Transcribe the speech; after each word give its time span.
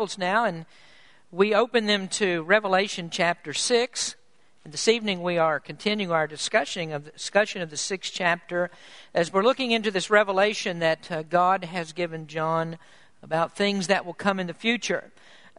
Bibles 0.00 0.16
now, 0.16 0.46
and 0.46 0.64
we 1.30 1.54
open 1.54 1.84
them 1.84 2.08
to 2.08 2.42
Revelation 2.44 3.10
chapter 3.10 3.52
6. 3.52 4.14
And 4.64 4.72
this 4.72 4.88
evening 4.88 5.20
we 5.20 5.36
are 5.36 5.60
continuing 5.60 6.10
our 6.10 6.26
discussion 6.26 6.90
of 6.90 7.04
the, 7.04 7.10
discussion 7.10 7.60
of 7.60 7.68
the 7.68 7.76
sixth 7.76 8.10
chapter 8.14 8.70
as 9.12 9.30
we're 9.30 9.42
looking 9.42 9.72
into 9.72 9.90
this 9.90 10.08
revelation 10.08 10.78
that 10.78 11.12
uh, 11.12 11.22
God 11.24 11.64
has 11.64 11.92
given 11.92 12.28
John 12.28 12.78
about 13.22 13.54
things 13.54 13.88
that 13.88 14.06
will 14.06 14.14
come 14.14 14.40
in 14.40 14.46
the 14.46 14.54
future. 14.54 15.12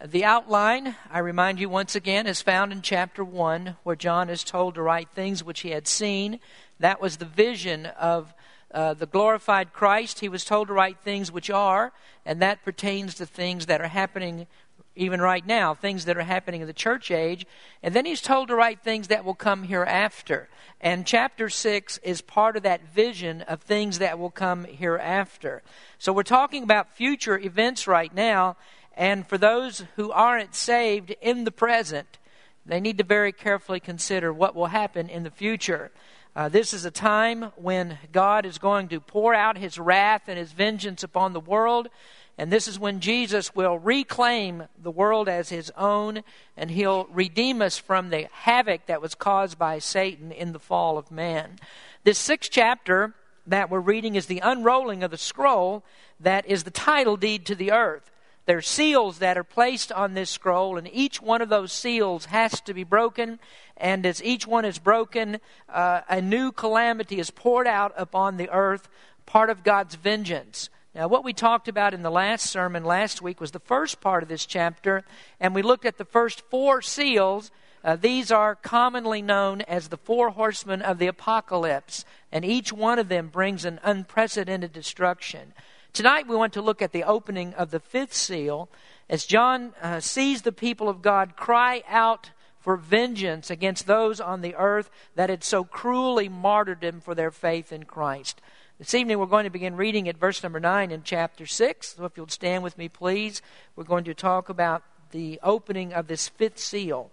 The 0.04 0.26
outline, 0.26 0.96
I 1.12 1.20
remind 1.20 1.60
you 1.60 1.70
once 1.70 1.94
again, 1.94 2.26
is 2.26 2.42
found 2.42 2.72
in 2.72 2.82
chapter 2.82 3.24
1, 3.24 3.76
where 3.84 3.96
John 3.96 4.28
is 4.28 4.44
told 4.44 4.74
to 4.74 4.82
write 4.82 5.10
things 5.10 5.44
which 5.44 5.60
he 5.60 5.70
had 5.70 5.88
seen. 5.88 6.40
That 6.80 7.00
was 7.00 7.18
the 7.18 7.26
vision 7.26 7.86
of 7.86 8.34
uh, 8.74 8.94
the 8.94 9.06
glorified 9.06 9.74
Christ. 9.74 10.20
He 10.20 10.30
was 10.30 10.46
told 10.46 10.68
to 10.68 10.74
write 10.74 11.00
things 11.00 11.32
which 11.32 11.50
are, 11.50 11.92
and 12.26 12.42
that 12.42 12.64
pertains 12.64 13.16
to 13.16 13.26
things 13.26 13.66
that 13.68 13.82
are 13.82 13.88
happening 13.88 14.48
even 14.96 15.22
right 15.22 15.46
now, 15.46 15.74
things 15.74 16.06
that 16.06 16.18
are 16.18 16.24
happening 16.24 16.62
in 16.62 16.68
the 16.68 16.74
church 16.74 17.12
age. 17.12 17.46
And 17.82 17.94
then 17.94 18.06
he's 18.06 18.22
told 18.22 18.50
to 18.50 18.56
write 18.56 18.82
things 18.82 19.08
that 19.08 19.24
will 19.24 19.36
come 19.36 19.64
hereafter. 19.64 20.50
And 20.82 21.06
chapter 21.06 21.50
6 21.50 21.98
is 22.00 22.22
part 22.22 22.58
of 22.58 22.64
that 22.64 22.94
vision 22.94 23.42
of 23.44 23.62
things 23.62 24.00
that 24.00 24.20
will 24.20 24.32
come 24.32 24.66
hereafter. 24.66 25.64
So 25.98 26.12
we're 26.12 26.24
talking 26.24 26.64
about 26.64 26.96
future 26.96 27.40
events 27.40 27.88
right 27.88 28.14
now. 28.14 28.58
And 28.96 29.26
for 29.26 29.38
those 29.38 29.86
who 29.96 30.12
aren't 30.12 30.56
saved 30.56 31.16
in 31.22 31.46
the 31.46 31.52
present, 31.52 32.18
they 32.66 32.82
need 32.82 32.98
to 32.98 33.04
very 33.04 33.32
carefully 33.32 33.80
consider 33.80 34.34
what 34.34 34.56
will 34.56 34.68
happen 34.68 35.10
in 35.10 35.24
the 35.24 35.32
future. 35.32 35.92
Uh, 36.34 36.48
this 36.48 36.74
is 36.74 36.86
a 36.86 36.92
time 36.92 37.52
when 37.58 37.98
God 38.14 38.46
is 38.46 38.58
going 38.58 38.88
to 38.90 39.02
pour 39.02 39.34
out 39.34 39.58
his 39.58 39.78
wrath 39.78 40.24
and 40.30 40.38
his 40.38 40.54
vengeance 40.54 41.04
upon 41.04 41.34
the 41.34 41.42
world. 41.42 41.90
And 42.38 42.50
this 42.50 42.70
is 42.70 42.80
when 42.80 43.02
Jesus 43.02 43.54
will 43.54 43.78
reclaim 43.78 44.64
the 44.82 44.92
world 44.92 45.28
as 45.28 45.50
his 45.50 45.72
own, 45.76 46.24
and 46.56 46.72
he'll 46.72 47.04
redeem 47.12 47.62
us 47.62 47.78
from 47.78 48.10
the 48.10 48.30
havoc 48.32 48.86
that 48.86 49.02
was 49.02 49.14
caused 49.14 49.60
by 49.60 49.80
Satan 49.80 50.32
in 50.32 50.54
the 50.54 50.60
fall 50.60 50.98
of 50.98 51.12
man. 51.12 51.60
This 52.06 52.18
sixth 52.18 52.50
chapter 52.50 53.14
that 53.46 53.70
we're 53.70 53.82
reading 53.82 54.16
is 54.16 54.28
the 54.28 54.40
unrolling 54.40 55.04
of 55.04 55.12
the 55.12 55.18
scroll 55.18 55.84
that 56.22 56.46
is 56.46 56.64
the 56.64 56.72
title 56.72 57.18
deed 57.18 57.46
to 57.48 57.56
the 57.56 57.74
earth. 57.74 58.10
There 58.46 58.58
are 58.58 58.62
seals 58.62 59.20
that 59.20 59.38
are 59.38 59.44
placed 59.44 59.92
on 59.92 60.14
this 60.14 60.30
scroll, 60.30 60.78
and 60.78 60.90
each 60.92 61.22
one 61.22 61.42
of 61.42 61.50
those 61.50 61.72
seals 61.72 62.26
has 62.26 62.60
to 62.62 62.74
be 62.74 62.84
broken. 62.84 63.40
And 63.78 64.06
as 64.06 64.24
each 64.24 64.48
one 64.48 64.66
is 64.66 64.80
broken, 64.80 65.40
uh, 65.70 66.02
a 66.10 66.22
new 66.22 66.52
calamity 66.52 67.20
is 67.20 67.30
poured 67.30 67.68
out 67.68 67.94
upon 67.96 68.38
the 68.38 68.50
earth, 68.50 68.90
part 69.26 69.50
of 69.50 69.64
God's 69.64 69.96
vengeance. 69.96 70.70
Now, 70.94 71.08
what 71.08 71.24
we 71.24 71.34
talked 71.34 71.68
about 71.68 71.94
in 71.94 72.02
the 72.02 72.12
last 72.12 72.48
sermon 72.48 72.84
last 72.84 73.22
week 73.22 73.40
was 73.40 73.52
the 73.52 73.60
first 73.60 74.02
part 74.02 74.24
of 74.24 74.30
this 74.30 74.46
chapter, 74.46 75.06
and 75.40 75.56
we 75.56 75.62
looked 75.62 75.86
at 75.86 75.98
the 75.98 76.06
first 76.06 76.42
four 76.50 76.82
seals. 76.82 77.50
Uh, 77.84 77.96
these 77.96 78.30
are 78.32 78.56
commonly 78.56 79.22
known 79.22 79.62
as 79.62 79.88
the 79.88 79.98
four 79.98 80.32
horsemen 80.32 80.82
of 80.82 80.98
the 80.98 81.08
apocalypse, 81.08 82.04
and 82.32 82.44
each 82.44 82.74
one 82.74 83.00
of 83.00 83.08
them 83.08 83.30
brings 83.30 83.64
an 83.64 83.80
unprecedented 83.84 84.74
destruction. 84.74 85.54
Tonight, 85.94 86.26
we 86.26 86.38
want 86.38 86.54
to 86.54 86.62
look 86.62 86.82
at 86.82 86.94
the 86.94 87.04
opening 87.04 87.54
of 87.56 87.70
the 87.70 87.80
fifth 87.80 88.14
seal 88.14 88.70
as 89.10 89.26
John 89.26 89.74
uh, 89.82 90.00
sees 90.00 90.42
the 90.42 90.54
people 90.54 90.88
of 90.88 91.02
God 91.02 91.36
cry 91.36 91.84
out 91.90 92.32
for 92.62 92.78
vengeance 92.78 93.50
against 93.50 93.88
those 93.88 94.22
on 94.22 94.40
the 94.40 94.56
earth 94.56 94.90
that 95.16 95.30
had 95.30 95.44
so 95.44 95.66
cruelly 95.66 96.30
martyred 96.30 96.80
them 96.80 97.02
for 97.02 97.14
their 97.14 97.30
faith 97.30 97.74
in 97.74 97.84
Christ. 97.84 98.40
This 98.80 98.94
evening 98.94 99.20
we're 99.20 99.26
going 99.26 99.44
to 99.44 99.50
begin 99.50 99.76
reading 99.76 100.08
at 100.08 100.16
verse 100.16 100.42
number 100.42 100.62
9 100.62 100.92
in 100.92 101.04
chapter 101.04 101.46
6. 101.46 101.96
So 101.98 102.06
if 102.06 102.16
you'll 102.16 102.30
stand 102.30 102.64
with 102.64 102.78
me, 102.78 102.88
please, 102.88 103.42
we're 103.76 103.84
going 103.84 104.06
to 104.06 104.14
talk 104.14 104.48
about 104.48 104.84
the 105.12 105.42
opening 105.44 105.92
of 105.92 106.08
this 106.08 106.30
fifth 106.30 106.60
seal. 106.60 107.12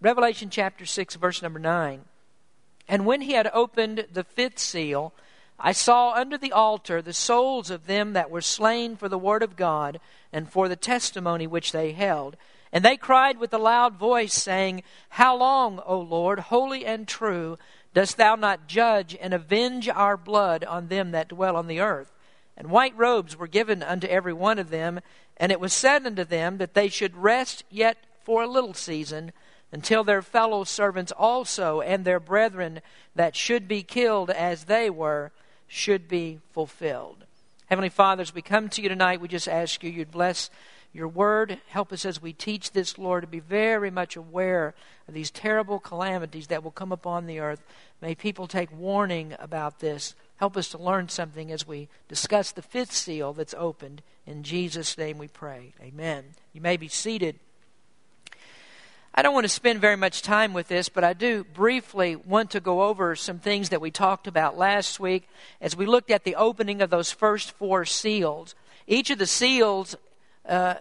Revelation 0.00 0.50
chapter 0.50 0.86
6, 0.86 1.16
verse 1.16 1.42
number 1.42 1.58
9. 1.58 2.02
And 2.88 3.06
when 3.06 3.22
he 3.22 3.32
had 3.32 3.50
opened 3.52 4.06
the 4.12 4.22
fifth 4.22 4.60
seal, 4.60 5.12
I 5.62 5.72
saw 5.72 6.12
under 6.14 6.38
the 6.38 6.52
altar 6.52 7.02
the 7.02 7.12
souls 7.12 7.70
of 7.70 7.86
them 7.86 8.14
that 8.14 8.30
were 8.30 8.40
slain 8.40 8.96
for 8.96 9.08
the 9.08 9.18
word 9.18 9.42
of 9.42 9.56
God 9.56 10.00
and 10.32 10.50
for 10.50 10.68
the 10.68 10.76
testimony 10.76 11.46
which 11.46 11.72
they 11.72 11.92
held. 11.92 12.36
And 12.72 12.84
they 12.84 12.96
cried 12.96 13.38
with 13.38 13.52
a 13.52 13.58
loud 13.58 13.96
voice, 13.96 14.32
saying, 14.32 14.84
How 15.10 15.36
long, 15.36 15.82
O 15.84 15.98
Lord, 15.98 16.38
holy 16.38 16.86
and 16.86 17.06
true, 17.06 17.58
Dost 17.92 18.16
thou 18.16 18.36
not 18.36 18.68
judge 18.68 19.16
and 19.20 19.34
avenge 19.34 19.88
our 19.88 20.16
blood 20.16 20.64
on 20.64 20.88
them 20.88 21.10
that 21.10 21.28
dwell 21.28 21.56
on 21.56 21.66
the 21.66 21.80
earth? 21.80 22.12
And 22.56 22.70
white 22.70 22.96
robes 22.96 23.36
were 23.36 23.48
given 23.48 23.82
unto 23.82 24.06
every 24.06 24.32
one 24.32 24.58
of 24.58 24.70
them, 24.70 25.00
and 25.36 25.50
it 25.50 25.60
was 25.60 25.72
said 25.72 26.06
unto 26.06 26.24
them 26.24 26.58
that 26.58 26.74
they 26.74 26.88
should 26.88 27.16
rest 27.16 27.64
yet 27.68 27.96
for 28.22 28.42
a 28.42 28.48
little 28.48 28.74
season, 28.74 29.32
until 29.72 30.04
their 30.04 30.22
fellow 30.22 30.64
servants 30.64 31.12
also 31.12 31.80
and 31.80 32.04
their 32.04 32.20
brethren 32.20 32.80
that 33.14 33.36
should 33.36 33.66
be 33.66 33.82
killed 33.82 34.30
as 34.30 34.64
they 34.64 34.88
were 34.88 35.32
should 35.72 36.08
be 36.08 36.40
fulfilled. 36.50 37.24
Heavenly 37.66 37.88
Father, 37.88 38.22
as 38.22 38.34
we 38.34 38.42
come 38.42 38.68
to 38.70 38.82
you 38.82 38.88
tonight, 38.88 39.20
we 39.20 39.28
just 39.28 39.46
ask 39.46 39.84
you, 39.84 39.90
you'd 39.90 40.10
bless 40.10 40.50
your 40.92 41.06
word. 41.06 41.58
Help 41.68 41.92
us 41.92 42.04
as 42.04 42.20
we 42.20 42.32
teach 42.32 42.72
this, 42.72 42.98
Lord, 42.98 43.22
to 43.22 43.28
be 43.28 43.38
very 43.38 43.88
much 43.88 44.16
aware 44.16 44.74
of 45.06 45.14
these 45.14 45.30
terrible 45.30 45.78
calamities 45.78 46.48
that 46.48 46.64
will 46.64 46.72
come 46.72 46.90
upon 46.90 47.26
the 47.26 47.38
earth. 47.38 47.62
May 48.02 48.16
people 48.16 48.48
take 48.48 48.76
warning 48.76 49.36
about 49.38 49.78
this. 49.78 50.16
Help 50.38 50.56
us 50.56 50.68
to 50.70 50.78
learn 50.78 51.08
something 51.08 51.52
as 51.52 51.64
we 51.64 51.88
discuss 52.08 52.50
the 52.50 52.62
fifth 52.62 52.92
seal 52.92 53.32
that's 53.32 53.54
opened. 53.56 54.02
In 54.26 54.42
Jesus' 54.42 54.98
name 54.98 55.18
we 55.18 55.28
pray. 55.28 55.72
Amen. 55.80 56.24
You 56.52 56.60
may 56.60 56.76
be 56.76 56.88
seated. 56.88 57.38
I 59.12 59.22
don't 59.22 59.34
want 59.34 59.44
to 59.44 59.48
spend 59.48 59.80
very 59.80 59.96
much 59.96 60.22
time 60.22 60.52
with 60.52 60.68
this, 60.68 60.88
but 60.88 61.02
I 61.02 61.14
do 61.14 61.42
briefly 61.42 62.14
want 62.14 62.52
to 62.52 62.60
go 62.60 62.82
over 62.82 63.16
some 63.16 63.40
things 63.40 63.70
that 63.70 63.80
we 63.80 63.90
talked 63.90 64.28
about 64.28 64.56
last 64.56 65.00
week 65.00 65.28
as 65.60 65.76
we 65.76 65.84
looked 65.84 66.12
at 66.12 66.22
the 66.22 66.36
opening 66.36 66.80
of 66.80 66.90
those 66.90 67.10
first 67.10 67.50
four 67.52 67.84
seals. 67.84 68.54
Each 68.86 69.10
of 69.10 69.18
the 69.18 69.26
seals 69.26 69.96
uh, 70.48 70.76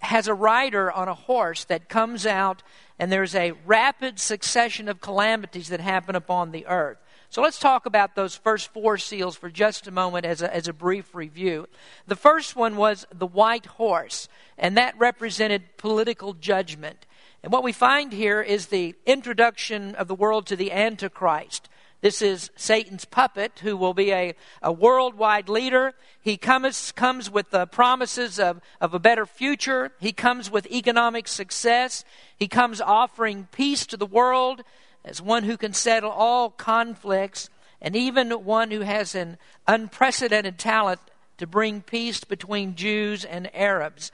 has 0.00 0.28
a 0.28 0.34
rider 0.34 0.92
on 0.92 1.08
a 1.08 1.14
horse 1.14 1.64
that 1.64 1.88
comes 1.88 2.26
out, 2.26 2.62
and 2.98 3.10
there's 3.10 3.34
a 3.34 3.52
rapid 3.64 4.20
succession 4.20 4.86
of 4.86 5.00
calamities 5.00 5.68
that 5.68 5.80
happen 5.80 6.14
upon 6.14 6.52
the 6.52 6.66
earth. 6.66 6.98
So 7.30 7.42
let's 7.42 7.58
talk 7.58 7.86
about 7.86 8.14
those 8.14 8.36
first 8.36 8.72
four 8.72 8.96
seals 8.98 9.36
for 9.36 9.50
just 9.50 9.86
a 9.86 9.90
moment 9.90 10.24
as 10.24 10.42
a, 10.42 10.54
as 10.54 10.68
a 10.68 10.72
brief 10.72 11.14
review. 11.14 11.66
The 12.06 12.16
first 12.16 12.56
one 12.56 12.76
was 12.76 13.06
the 13.12 13.26
white 13.26 13.66
horse, 13.66 14.28
and 14.56 14.76
that 14.76 14.98
represented 14.98 15.76
political 15.76 16.34
judgment. 16.34 17.06
And 17.48 17.52
what 17.54 17.64
we 17.64 17.72
find 17.72 18.12
here 18.12 18.42
is 18.42 18.66
the 18.66 18.94
introduction 19.06 19.94
of 19.94 20.06
the 20.06 20.14
world 20.14 20.44
to 20.48 20.54
the 20.54 20.70
Antichrist. 20.70 21.70
This 22.02 22.20
is 22.20 22.50
Satan's 22.56 23.06
puppet 23.06 23.60
who 23.60 23.74
will 23.74 23.94
be 23.94 24.12
a, 24.12 24.34
a 24.60 24.70
worldwide 24.70 25.48
leader. 25.48 25.94
He 26.20 26.36
comes, 26.36 26.92
comes 26.92 27.30
with 27.30 27.48
the 27.48 27.66
promises 27.66 28.38
of, 28.38 28.60
of 28.82 28.92
a 28.92 28.98
better 28.98 29.24
future. 29.24 29.92
He 29.98 30.12
comes 30.12 30.50
with 30.50 30.70
economic 30.70 31.26
success. 31.26 32.04
He 32.36 32.48
comes 32.48 32.82
offering 32.82 33.48
peace 33.50 33.86
to 33.86 33.96
the 33.96 34.04
world 34.04 34.62
as 35.02 35.22
one 35.22 35.44
who 35.44 35.56
can 35.56 35.72
settle 35.72 36.10
all 36.10 36.50
conflicts 36.50 37.48
and 37.80 37.96
even 37.96 38.30
one 38.44 38.70
who 38.70 38.80
has 38.80 39.14
an 39.14 39.38
unprecedented 39.66 40.58
talent 40.58 41.00
to 41.38 41.46
bring 41.46 41.80
peace 41.80 42.24
between 42.24 42.76
Jews 42.76 43.24
and 43.24 43.48
Arabs. 43.56 44.12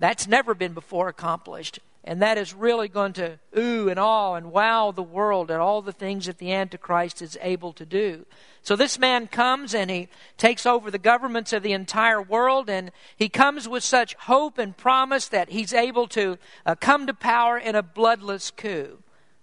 That's 0.00 0.26
never 0.26 0.52
been 0.52 0.74
before 0.74 1.06
accomplished. 1.08 1.78
And 2.04 2.20
that 2.20 2.36
is 2.36 2.52
really 2.52 2.88
going 2.88 3.12
to 3.12 3.38
ooh 3.56 3.88
and 3.88 3.98
awe 3.98 4.34
and 4.34 4.50
wow 4.50 4.90
the 4.90 5.04
world 5.04 5.52
at 5.52 5.60
all 5.60 5.82
the 5.82 5.92
things 5.92 6.26
that 6.26 6.38
the 6.38 6.52
Antichrist 6.52 7.22
is 7.22 7.38
able 7.40 7.72
to 7.74 7.86
do. 7.86 8.26
So 8.62 8.74
this 8.74 8.98
man 8.98 9.28
comes 9.28 9.72
and 9.72 9.88
he 9.88 10.08
takes 10.36 10.66
over 10.66 10.90
the 10.90 10.98
governments 10.98 11.52
of 11.52 11.62
the 11.62 11.72
entire 11.72 12.20
world, 12.20 12.68
and 12.68 12.90
he 13.16 13.28
comes 13.28 13.68
with 13.68 13.84
such 13.84 14.14
hope 14.14 14.58
and 14.58 14.76
promise 14.76 15.28
that 15.28 15.50
he's 15.50 15.72
able 15.72 16.08
to 16.08 16.38
uh, 16.66 16.74
come 16.74 17.06
to 17.06 17.14
power 17.14 17.56
in 17.56 17.74
a 17.76 17.82
bloodless 17.82 18.50
coup. 18.50 18.98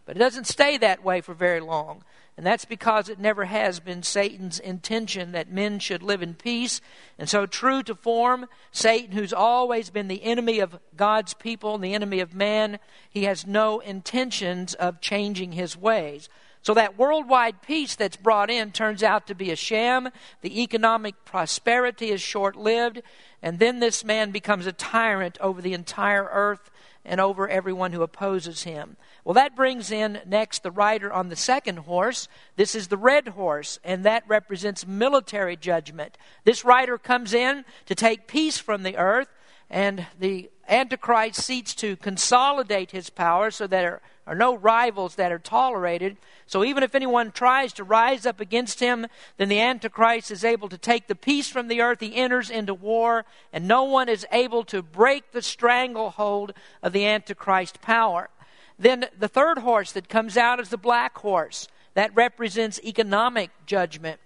But 0.06 0.16
it 0.16 0.20
doesn't 0.20 0.48
stay 0.48 0.78
that 0.78 1.04
way 1.04 1.22
for 1.22 1.34
very 1.34 1.60
long. 1.60 2.04
And 2.40 2.46
that's 2.46 2.64
because 2.64 3.10
it 3.10 3.20
never 3.20 3.44
has 3.44 3.82
been 3.82 4.02
Satan's 4.02 4.60
intention 4.60 5.34
that 5.34 5.52
men 5.52 5.78
should 5.78 6.02
live 6.02 6.22
in 6.22 6.36
peace. 6.36 6.80
And 7.18 7.28
so, 7.28 7.46
true 7.46 7.84
to 7.84 7.94
form, 7.94 8.46
Satan, 8.72 9.12
who's 9.12 9.34
always 9.34 9.90
been 9.90 10.08
the 10.08 10.24
enemy 10.24 10.60
of 10.60 10.80
God's 10.96 11.34
people 11.34 11.76
and 11.76 11.84
the 11.84 11.94
enemy 11.94 12.22
of 12.22 12.34
man, 12.34 12.80
he 13.10 13.26
has 13.26 13.46
no 13.46 13.80
intentions 13.80 14.74
of 14.74 15.02
changing 15.02 15.52
his 15.52 15.76
ways. 15.76 16.30
So, 16.62 16.74
that 16.76 16.98
worldwide 16.98 17.62
peace 17.62 17.98
that's 17.98 18.16
brought 18.16 18.50
in 18.50 18.72
turns 18.72 19.04
out 19.04 19.28
to 19.28 19.36
be 19.36 19.52
a 19.52 19.58
sham. 19.58 20.08
The 20.40 20.62
economic 20.62 21.26
prosperity 21.26 22.10
is 22.10 22.22
short 22.22 22.56
lived. 22.56 23.02
And 23.42 23.60
then 23.60 23.82
this 23.82 24.06
man 24.06 24.32
becomes 24.32 24.66
a 24.66 24.72
tyrant 24.72 25.38
over 25.42 25.62
the 25.62 25.74
entire 25.74 26.30
earth 26.32 26.72
and 27.04 27.20
over 27.20 27.50
everyone 27.50 27.92
who 27.92 28.02
opposes 28.02 28.64
him. 28.64 28.96
Well, 29.30 29.36
that 29.36 29.56
brings 29.56 29.92
in 29.92 30.22
next 30.26 30.64
the 30.64 30.72
rider 30.72 31.14
on 31.14 31.30
the 31.30 31.36
second 31.36 31.78
horse. 31.78 32.28
This 32.56 32.74
is 32.74 32.88
the 32.88 32.98
red 32.98 33.28
horse, 33.28 33.78
and 33.84 34.04
that 34.04 34.24
represents 34.28 34.88
military 34.88 35.56
judgment. 35.56 36.18
This 36.46 36.66
rider 36.66 36.98
comes 36.98 37.32
in 37.32 37.64
to 37.86 37.94
take 37.94 38.26
peace 38.26 38.58
from 38.58 38.82
the 38.82 38.98
earth, 38.98 39.28
and 39.70 40.08
the 40.18 40.50
Antichrist 40.68 41.44
seeks 41.44 41.76
to 41.76 41.96
consolidate 41.98 42.90
his 42.90 43.12
power 43.12 43.52
so 43.52 43.68
that 43.68 43.70
there 43.70 44.02
are 44.26 44.34
no 44.34 44.56
rivals 44.56 45.14
that 45.14 45.32
are 45.32 45.38
tolerated. 45.38 46.18
So 46.48 46.64
even 46.64 46.82
if 46.82 46.96
anyone 46.96 47.32
tries 47.32 47.72
to 47.74 47.84
rise 47.84 48.26
up 48.26 48.40
against 48.40 48.80
him, 48.80 49.06
then 49.38 49.50
the 49.50 49.62
Antichrist 49.62 50.32
is 50.32 50.44
able 50.44 50.70
to 50.70 50.78
take 50.80 51.06
the 51.06 51.14
peace 51.14 51.50
from 51.50 51.68
the 51.68 51.82
earth. 51.82 52.00
He 52.00 52.16
enters 52.16 52.50
into 52.50 52.74
war, 52.74 53.26
and 53.54 53.68
no 53.68 53.84
one 53.84 54.10
is 54.10 54.26
able 54.32 54.64
to 54.64 54.82
break 54.82 55.34
the 55.34 55.44
stranglehold 55.44 56.52
of 56.82 56.94
the 56.94 57.06
Antichrist 57.06 57.80
power. 57.80 58.32
Then 58.80 59.06
the 59.18 59.28
third 59.28 59.60
horse 59.60 59.92
that 59.92 60.08
comes 60.08 60.38
out 60.38 60.60
is 60.60 60.70
the 60.70 60.78
black 60.78 61.18
horse. 61.18 61.68
That 61.94 62.16
represents 62.16 62.80
economic 62.84 63.52
judgment. 63.66 64.22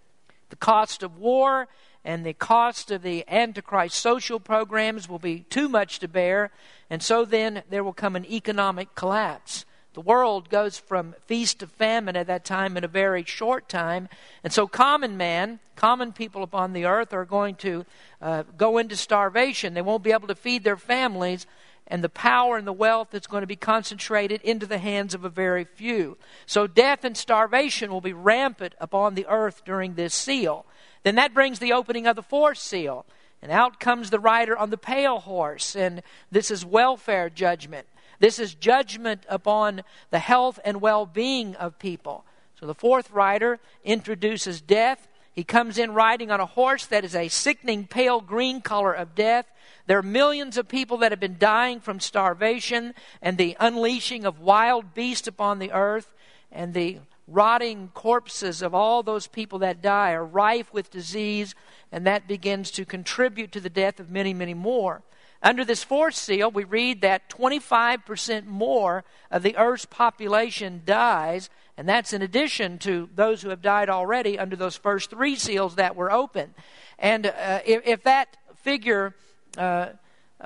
The 0.49 0.55
cost 0.55 1.01
of 1.01 1.17
war 1.17 1.67
and 2.05 2.23
the 2.23 2.33
cost 2.33 2.91
of 2.91 3.01
the 3.01 3.25
Antichrist 3.27 3.95
social 3.95 4.39
programs 4.39 5.09
will 5.09 5.19
be 5.19 5.39
too 5.49 5.67
much 5.67 5.99
to 5.99 6.07
bear, 6.07 6.51
and 6.89 7.01
so 7.01 7.25
then 7.25 7.63
there 7.69 7.83
will 7.83 7.93
come 7.93 8.15
an 8.15 8.25
economic 8.25 8.93
collapse. 8.93 9.65
The 9.93 10.01
world 10.01 10.49
goes 10.49 10.77
from 10.77 11.15
feast 11.27 11.59
to 11.59 11.67
famine 11.67 12.15
at 12.15 12.27
that 12.27 12.45
time 12.45 12.77
in 12.77 12.83
a 12.83 12.87
very 12.87 13.23
short 13.23 13.69
time. 13.69 14.09
And 14.43 14.51
so, 14.51 14.65
common 14.65 15.17
man, 15.17 15.59
common 15.75 16.13
people 16.13 16.41
upon 16.41 16.73
the 16.73 16.85
earth 16.85 17.13
are 17.13 17.25
going 17.25 17.55
to 17.57 17.85
uh, 18.19 18.43
go 18.57 18.79
into 18.79 18.95
starvation. 18.95 19.75
They 19.75 19.83
won't 19.83 20.03
be 20.03 20.11
able 20.11 20.27
to 20.29 20.35
feed 20.35 20.63
their 20.63 20.77
families, 20.77 21.45
and 21.87 22.03
the 22.03 22.09
power 22.09 22.57
and 22.57 22.65
the 22.65 22.73
wealth 22.73 23.09
that's 23.11 23.27
going 23.27 23.41
to 23.41 23.47
be 23.47 23.55
concentrated 23.55 24.41
into 24.41 24.65
the 24.65 24.77
hands 24.77 25.13
of 25.13 25.25
a 25.25 25.29
very 25.29 25.63
few. 25.63 26.17
So, 26.45 26.67
death 26.67 27.03
and 27.03 27.15
starvation 27.17 27.91
will 27.91 28.01
be 28.01 28.13
rampant 28.13 28.73
upon 28.79 29.15
the 29.15 29.25
earth 29.27 29.63
during 29.65 29.95
this 29.95 30.13
seal. 30.13 30.65
Then 31.03 31.15
that 31.15 31.33
brings 31.33 31.59
the 31.59 31.73
opening 31.73 32.07
of 32.07 32.15
the 32.15 32.23
fourth 32.23 32.57
seal. 32.57 33.05
And 33.41 33.51
out 33.51 33.79
comes 33.79 34.09
the 34.09 34.19
rider 34.19 34.57
on 34.57 34.69
the 34.69 34.77
pale 34.77 35.19
horse. 35.19 35.75
And 35.75 36.01
this 36.31 36.49
is 36.49 36.65
welfare 36.65 37.29
judgment. 37.29 37.87
This 38.19 38.39
is 38.39 38.55
judgment 38.55 39.25
upon 39.27 39.83
the 40.09 40.19
health 40.19 40.59
and 40.63 40.79
well 40.79 41.05
being 41.05 41.55
of 41.55 41.77
people. 41.77 42.23
So 42.57 42.65
the 42.65 42.73
fourth 42.73 43.11
rider 43.11 43.59
introduces 43.83 44.61
death. 44.61 45.09
He 45.33 45.43
comes 45.43 45.77
in 45.77 45.93
riding 45.93 46.29
on 46.29 46.39
a 46.39 46.45
horse 46.45 46.85
that 46.85 47.03
is 47.03 47.15
a 47.15 47.27
sickening 47.27 47.87
pale 47.87 48.21
green 48.21 48.61
color 48.61 48.93
of 48.93 49.15
death. 49.15 49.47
There 49.87 49.97
are 49.97 50.03
millions 50.03 50.57
of 50.57 50.67
people 50.67 50.97
that 50.97 51.11
have 51.11 51.19
been 51.19 51.37
dying 51.39 51.79
from 51.79 51.99
starvation 51.99 52.93
and 53.21 53.37
the 53.37 53.57
unleashing 53.59 54.25
of 54.25 54.39
wild 54.39 54.93
beasts 54.93 55.27
upon 55.27 55.59
the 55.59 55.71
earth. 55.71 56.13
And 56.51 56.73
the 56.73 56.99
rotting 57.27 57.89
corpses 57.93 58.61
of 58.61 58.75
all 58.75 59.01
those 59.01 59.27
people 59.27 59.59
that 59.59 59.81
die 59.81 60.11
are 60.11 60.25
rife 60.25 60.71
with 60.73 60.91
disease, 60.91 61.55
and 61.91 62.05
that 62.05 62.27
begins 62.27 62.69
to 62.71 62.85
contribute 62.85 63.51
to 63.53 63.59
the 63.59 63.69
death 63.69 63.99
of 63.99 64.09
many, 64.09 64.33
many 64.33 64.53
more. 64.53 65.01
Under 65.41 65.65
this 65.65 65.83
fourth 65.83 66.15
seal, 66.15 66.49
we 66.49 66.63
read 66.63 67.01
that 67.01 67.29
25% 67.29 68.45
more 68.45 69.03
of 69.29 69.43
the 69.43 69.57
earth's 69.57 69.85
population 69.85 70.83
dies, 70.85 71.49
and 71.77 71.89
that's 71.89 72.13
in 72.13 72.21
addition 72.21 72.77
to 72.79 73.09
those 73.15 73.41
who 73.41 73.49
have 73.49 73.61
died 73.61 73.89
already 73.89 74.37
under 74.37 74.55
those 74.55 74.75
first 74.75 75.09
three 75.09 75.35
seals 75.35 75.75
that 75.75 75.95
were 75.95 76.11
open. 76.11 76.53
And 76.99 77.25
uh, 77.25 77.59
if, 77.65 77.87
if, 77.87 78.03
that 78.03 78.37
figure 78.57 79.15
uh, 79.57 79.87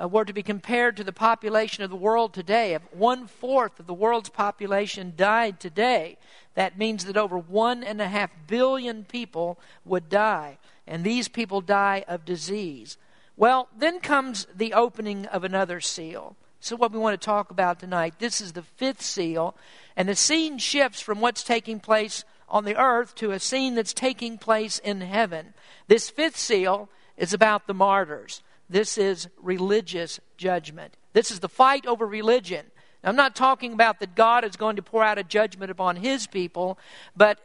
uh, 0.00 0.08
were 0.08 0.24
to 0.24 0.32
be 0.32 0.42
compared 0.42 0.96
to 0.96 1.04
the 1.04 1.12
population 1.12 1.84
of 1.84 1.90
the 1.90 1.96
world 1.96 2.32
today, 2.32 2.72
if 2.72 2.82
one 2.94 3.26
fourth 3.26 3.78
of 3.78 3.86
the 3.86 3.94
world's 3.94 4.30
population 4.30 5.12
died 5.16 5.60
today, 5.60 6.16
that 6.54 6.78
means 6.78 7.04
that 7.04 7.16
over 7.16 7.38
one 7.38 7.84
and 7.84 8.00
a 8.00 8.08
half 8.08 8.30
billion 8.46 9.04
people 9.04 9.58
would 9.84 10.08
die. 10.08 10.58
And 10.86 11.04
these 11.04 11.28
people 11.28 11.60
die 11.60 12.04
of 12.08 12.24
disease. 12.24 12.96
Well, 13.36 13.68
then 13.76 14.00
comes 14.00 14.46
the 14.54 14.72
opening 14.72 15.26
of 15.26 15.44
another 15.44 15.80
seal. 15.80 16.36
So, 16.60 16.76
what 16.76 16.92
we 16.92 16.98
want 16.98 17.20
to 17.20 17.24
talk 17.24 17.50
about 17.50 17.78
tonight, 17.78 18.14
this 18.18 18.40
is 18.40 18.52
the 18.52 18.62
fifth 18.62 19.02
seal, 19.02 19.54
and 19.96 20.08
the 20.08 20.16
scene 20.16 20.58
shifts 20.58 21.00
from 21.00 21.20
what's 21.20 21.44
taking 21.44 21.78
place 21.78 22.24
on 22.48 22.64
the 22.64 22.76
earth 22.76 23.14
to 23.16 23.30
a 23.30 23.38
scene 23.38 23.74
that's 23.74 23.92
taking 23.92 24.38
place 24.38 24.78
in 24.78 25.00
heaven. 25.00 25.54
This 25.86 26.10
fifth 26.10 26.36
seal 26.36 26.88
is 27.16 27.32
about 27.32 27.66
the 27.66 27.74
martyrs. 27.74 28.42
This 28.68 28.98
is 28.98 29.28
religious 29.40 30.20
judgment. 30.36 30.96
This 31.12 31.30
is 31.30 31.40
the 31.40 31.48
fight 31.48 31.86
over 31.86 32.06
religion. 32.06 32.66
Now, 33.02 33.10
I'm 33.10 33.16
not 33.16 33.36
talking 33.36 33.72
about 33.72 34.00
that 34.00 34.14
God 34.14 34.44
is 34.44 34.56
going 34.56 34.76
to 34.76 34.82
pour 34.82 35.04
out 35.04 35.18
a 35.18 35.24
judgment 35.24 35.70
upon 35.70 35.96
his 35.96 36.26
people, 36.26 36.78
but 37.16 37.38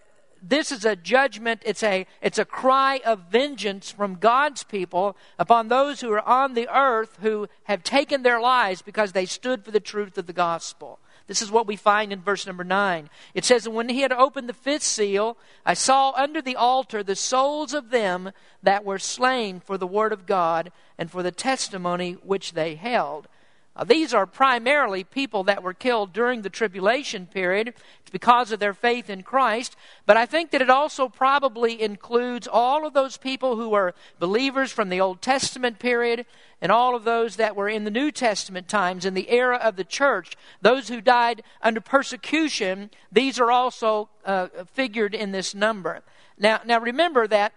this 0.45 0.73
is 0.73 0.83
a 0.83 0.97
judgment, 0.97 1.61
it's 1.65 1.83
a, 1.83 2.05
it's 2.21 2.37
a 2.37 2.43
cry 2.43 2.99
of 3.05 3.31
vengeance 3.31 3.89
from 3.89 4.15
God's 4.15 4.63
people 4.63 5.15
upon 5.39 5.69
those 5.69 6.01
who 6.01 6.11
are 6.11 6.27
on 6.27 6.53
the 6.53 6.67
earth 6.67 7.17
who 7.21 7.47
have 7.63 7.81
taken 7.81 8.23
their 8.23 8.41
lives 8.41 8.81
because 8.81 9.13
they 9.13 9.25
stood 9.25 9.63
for 9.63 9.71
the 9.71 9.79
truth 9.79 10.17
of 10.17 10.27
the 10.27 10.33
gospel. 10.33 10.99
This 11.27 11.41
is 11.41 11.49
what 11.49 11.65
we 11.65 11.77
find 11.77 12.11
in 12.11 12.21
verse 12.21 12.45
number 12.45 12.65
9. 12.65 13.09
It 13.33 13.45
says, 13.45 13.65
And 13.65 13.73
when 13.73 13.87
he 13.87 14.01
had 14.01 14.11
opened 14.11 14.49
the 14.49 14.53
fifth 14.53 14.83
seal, 14.83 15.37
I 15.65 15.73
saw 15.73 16.11
under 16.11 16.41
the 16.41 16.57
altar 16.57 17.01
the 17.01 17.15
souls 17.15 17.73
of 17.73 17.89
them 17.89 18.31
that 18.61 18.83
were 18.83 18.99
slain 18.99 19.61
for 19.61 19.77
the 19.77 19.87
word 19.87 20.11
of 20.11 20.25
God 20.25 20.73
and 20.97 21.09
for 21.09 21.23
the 21.23 21.31
testimony 21.31 22.13
which 22.21 22.51
they 22.51 22.75
held. 22.75 23.29
Now, 23.75 23.85
these 23.85 24.13
are 24.13 24.27
primarily 24.27 25.03
people 25.03 25.43
that 25.45 25.63
were 25.63 25.73
killed 25.73 26.13
during 26.13 26.41
the 26.41 26.49
tribulation 26.49 27.25
period 27.25 27.73
because 28.11 28.51
of 28.51 28.59
their 28.59 28.75
faith 28.75 29.09
in 29.09 29.23
Christ, 29.23 29.75
but 30.05 30.15
I 30.15 30.27
think 30.27 30.51
that 30.51 30.61
it 30.61 30.69
also 30.69 31.09
probably 31.09 31.81
includes 31.81 32.47
all 32.47 32.85
of 32.85 32.93
those 32.93 33.17
people 33.17 33.55
who 33.55 33.69
were 33.69 33.95
believers 34.19 34.71
from 34.71 34.89
the 34.89 35.01
Old 35.01 35.23
Testament 35.23 35.79
period 35.79 36.27
and 36.61 36.71
all 36.71 36.95
of 36.95 37.03
those 37.03 37.37
that 37.37 37.55
were 37.55 37.67
in 37.67 37.83
the 37.83 37.91
New 37.91 38.11
Testament 38.11 38.67
times, 38.67 39.05
in 39.05 39.15
the 39.15 39.31
era 39.31 39.57
of 39.57 39.75
the 39.75 39.83
church. 39.83 40.37
Those 40.61 40.87
who 40.89 41.01
died 41.01 41.41
under 41.61 41.81
persecution, 41.81 42.91
these 43.11 43.39
are 43.39 43.51
also 43.51 44.09
uh, 44.23 44.49
figured 44.71 45.15
in 45.15 45.31
this 45.31 45.55
number. 45.55 46.03
Now, 46.37 46.61
now 46.63 46.79
remember 46.79 47.27
that 47.27 47.53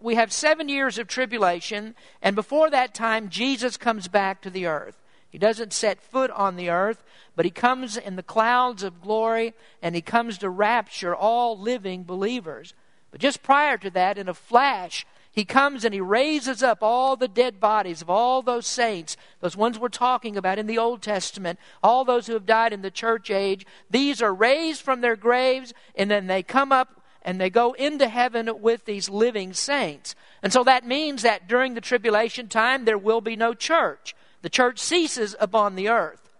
we 0.00 0.16
have 0.16 0.32
seven 0.32 0.68
years 0.68 0.98
of 0.98 1.06
tribulation, 1.06 1.94
and 2.20 2.34
before 2.34 2.70
that 2.70 2.92
time, 2.92 3.28
Jesus 3.28 3.76
comes 3.76 4.08
back 4.08 4.42
to 4.42 4.50
the 4.50 4.66
earth. 4.66 4.99
He 5.30 5.38
doesn't 5.38 5.72
set 5.72 6.02
foot 6.02 6.30
on 6.32 6.56
the 6.56 6.70
earth, 6.70 7.02
but 7.36 7.44
he 7.44 7.50
comes 7.50 7.96
in 7.96 8.16
the 8.16 8.22
clouds 8.22 8.82
of 8.82 9.00
glory 9.00 9.54
and 9.80 9.94
he 9.94 10.02
comes 10.02 10.38
to 10.38 10.50
rapture 10.50 11.14
all 11.14 11.58
living 11.58 12.02
believers. 12.02 12.74
But 13.10 13.20
just 13.20 13.42
prior 13.42 13.78
to 13.78 13.90
that, 13.90 14.18
in 14.18 14.28
a 14.28 14.34
flash, 14.34 15.06
he 15.32 15.44
comes 15.44 15.84
and 15.84 15.94
he 15.94 16.00
raises 16.00 16.62
up 16.62 16.78
all 16.82 17.14
the 17.14 17.28
dead 17.28 17.60
bodies 17.60 18.02
of 18.02 18.10
all 18.10 18.42
those 18.42 18.66
saints, 18.66 19.16
those 19.40 19.56
ones 19.56 19.78
we're 19.78 19.88
talking 19.88 20.36
about 20.36 20.58
in 20.58 20.66
the 20.66 20.78
Old 20.78 21.02
Testament, 21.02 21.60
all 21.82 22.04
those 22.04 22.26
who 22.26 22.32
have 22.32 22.46
died 22.46 22.72
in 22.72 22.82
the 22.82 22.90
church 22.90 23.30
age. 23.30 23.64
These 23.88 24.20
are 24.20 24.34
raised 24.34 24.82
from 24.82 25.00
their 25.00 25.16
graves 25.16 25.72
and 25.94 26.10
then 26.10 26.26
they 26.26 26.42
come 26.42 26.72
up 26.72 27.00
and 27.22 27.40
they 27.40 27.50
go 27.50 27.72
into 27.74 28.08
heaven 28.08 28.50
with 28.60 28.86
these 28.86 29.08
living 29.08 29.52
saints. 29.52 30.16
And 30.42 30.52
so 30.52 30.64
that 30.64 30.86
means 30.86 31.22
that 31.22 31.46
during 31.46 31.74
the 31.74 31.80
tribulation 31.80 32.48
time, 32.48 32.84
there 32.84 32.98
will 32.98 33.20
be 33.20 33.36
no 33.36 33.54
church. 33.54 34.14
The 34.42 34.50
church 34.50 34.78
ceases 34.78 35.36
upon 35.38 35.74
the 35.74 35.88
earth. 35.88 36.30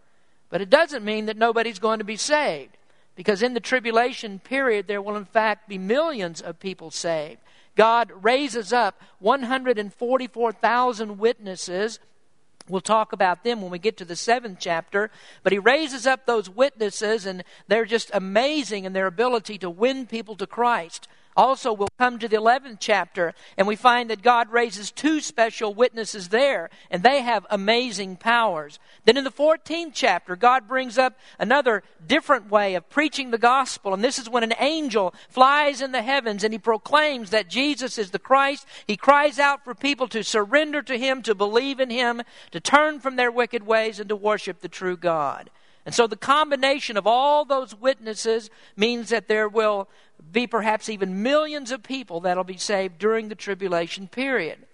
But 0.48 0.60
it 0.60 0.70
doesn't 0.70 1.04
mean 1.04 1.26
that 1.26 1.36
nobody's 1.36 1.78
going 1.78 1.98
to 1.98 2.04
be 2.04 2.16
saved. 2.16 2.76
Because 3.14 3.42
in 3.42 3.54
the 3.54 3.60
tribulation 3.60 4.38
period, 4.38 4.86
there 4.86 5.02
will 5.02 5.16
in 5.16 5.24
fact 5.24 5.68
be 5.68 5.78
millions 5.78 6.40
of 6.40 6.58
people 6.58 6.90
saved. 6.90 7.40
God 7.76 8.10
raises 8.22 8.72
up 8.72 9.00
144,000 9.20 11.18
witnesses. 11.18 11.98
We'll 12.68 12.80
talk 12.80 13.12
about 13.12 13.44
them 13.44 13.62
when 13.62 13.70
we 13.70 13.78
get 13.78 13.96
to 13.98 14.04
the 14.04 14.16
seventh 14.16 14.58
chapter. 14.60 15.10
But 15.42 15.52
he 15.52 15.58
raises 15.58 16.06
up 16.06 16.26
those 16.26 16.48
witnesses, 16.50 17.26
and 17.26 17.44
they're 17.68 17.84
just 17.84 18.10
amazing 18.12 18.84
in 18.84 18.92
their 18.92 19.06
ability 19.06 19.58
to 19.58 19.70
win 19.70 20.06
people 20.06 20.36
to 20.36 20.46
Christ. 20.46 21.06
Also, 21.36 21.72
we'll 21.72 21.88
come 21.98 22.18
to 22.18 22.28
the 22.28 22.36
11th 22.36 22.78
chapter, 22.80 23.34
and 23.56 23.66
we 23.66 23.76
find 23.76 24.10
that 24.10 24.22
God 24.22 24.50
raises 24.50 24.90
two 24.90 25.20
special 25.20 25.72
witnesses 25.72 26.28
there, 26.28 26.70
and 26.90 27.02
they 27.02 27.22
have 27.22 27.46
amazing 27.50 28.16
powers. 28.16 28.78
Then 29.04 29.16
in 29.16 29.24
the 29.24 29.30
14th 29.30 29.92
chapter, 29.94 30.34
God 30.36 30.66
brings 30.66 30.98
up 30.98 31.18
another 31.38 31.82
different 32.06 32.50
way 32.50 32.74
of 32.74 32.90
preaching 32.90 33.30
the 33.30 33.38
gospel, 33.38 33.94
and 33.94 34.02
this 34.02 34.18
is 34.18 34.28
when 34.28 34.42
an 34.42 34.54
angel 34.58 35.14
flies 35.28 35.80
in 35.80 35.92
the 35.92 36.02
heavens 36.02 36.44
and 36.44 36.52
he 36.52 36.58
proclaims 36.58 37.30
that 37.30 37.48
Jesus 37.48 37.98
is 37.98 38.10
the 38.10 38.18
Christ. 38.18 38.66
He 38.86 38.96
cries 38.96 39.38
out 39.38 39.64
for 39.64 39.74
people 39.74 40.08
to 40.08 40.24
surrender 40.24 40.82
to 40.82 40.98
him, 40.98 41.22
to 41.22 41.34
believe 41.34 41.80
in 41.80 41.90
him, 41.90 42.22
to 42.50 42.60
turn 42.60 43.00
from 43.00 43.16
their 43.16 43.30
wicked 43.30 43.64
ways, 43.64 44.00
and 44.00 44.08
to 44.08 44.16
worship 44.16 44.60
the 44.60 44.68
true 44.68 44.96
God. 44.96 45.50
And 45.86 45.94
so 45.94 46.06
the 46.06 46.16
combination 46.16 46.96
of 46.96 47.06
all 47.06 47.44
those 47.44 47.74
witnesses 47.74 48.50
means 48.76 49.08
that 49.08 49.28
there 49.28 49.48
will 49.48 49.88
be 50.30 50.46
perhaps 50.46 50.88
even 50.88 51.22
millions 51.22 51.70
of 51.70 51.82
people 51.82 52.20
that'll 52.20 52.44
be 52.44 52.58
saved 52.58 52.98
during 52.98 53.28
the 53.28 53.34
tribulation 53.34 54.06
period. 54.06 54.66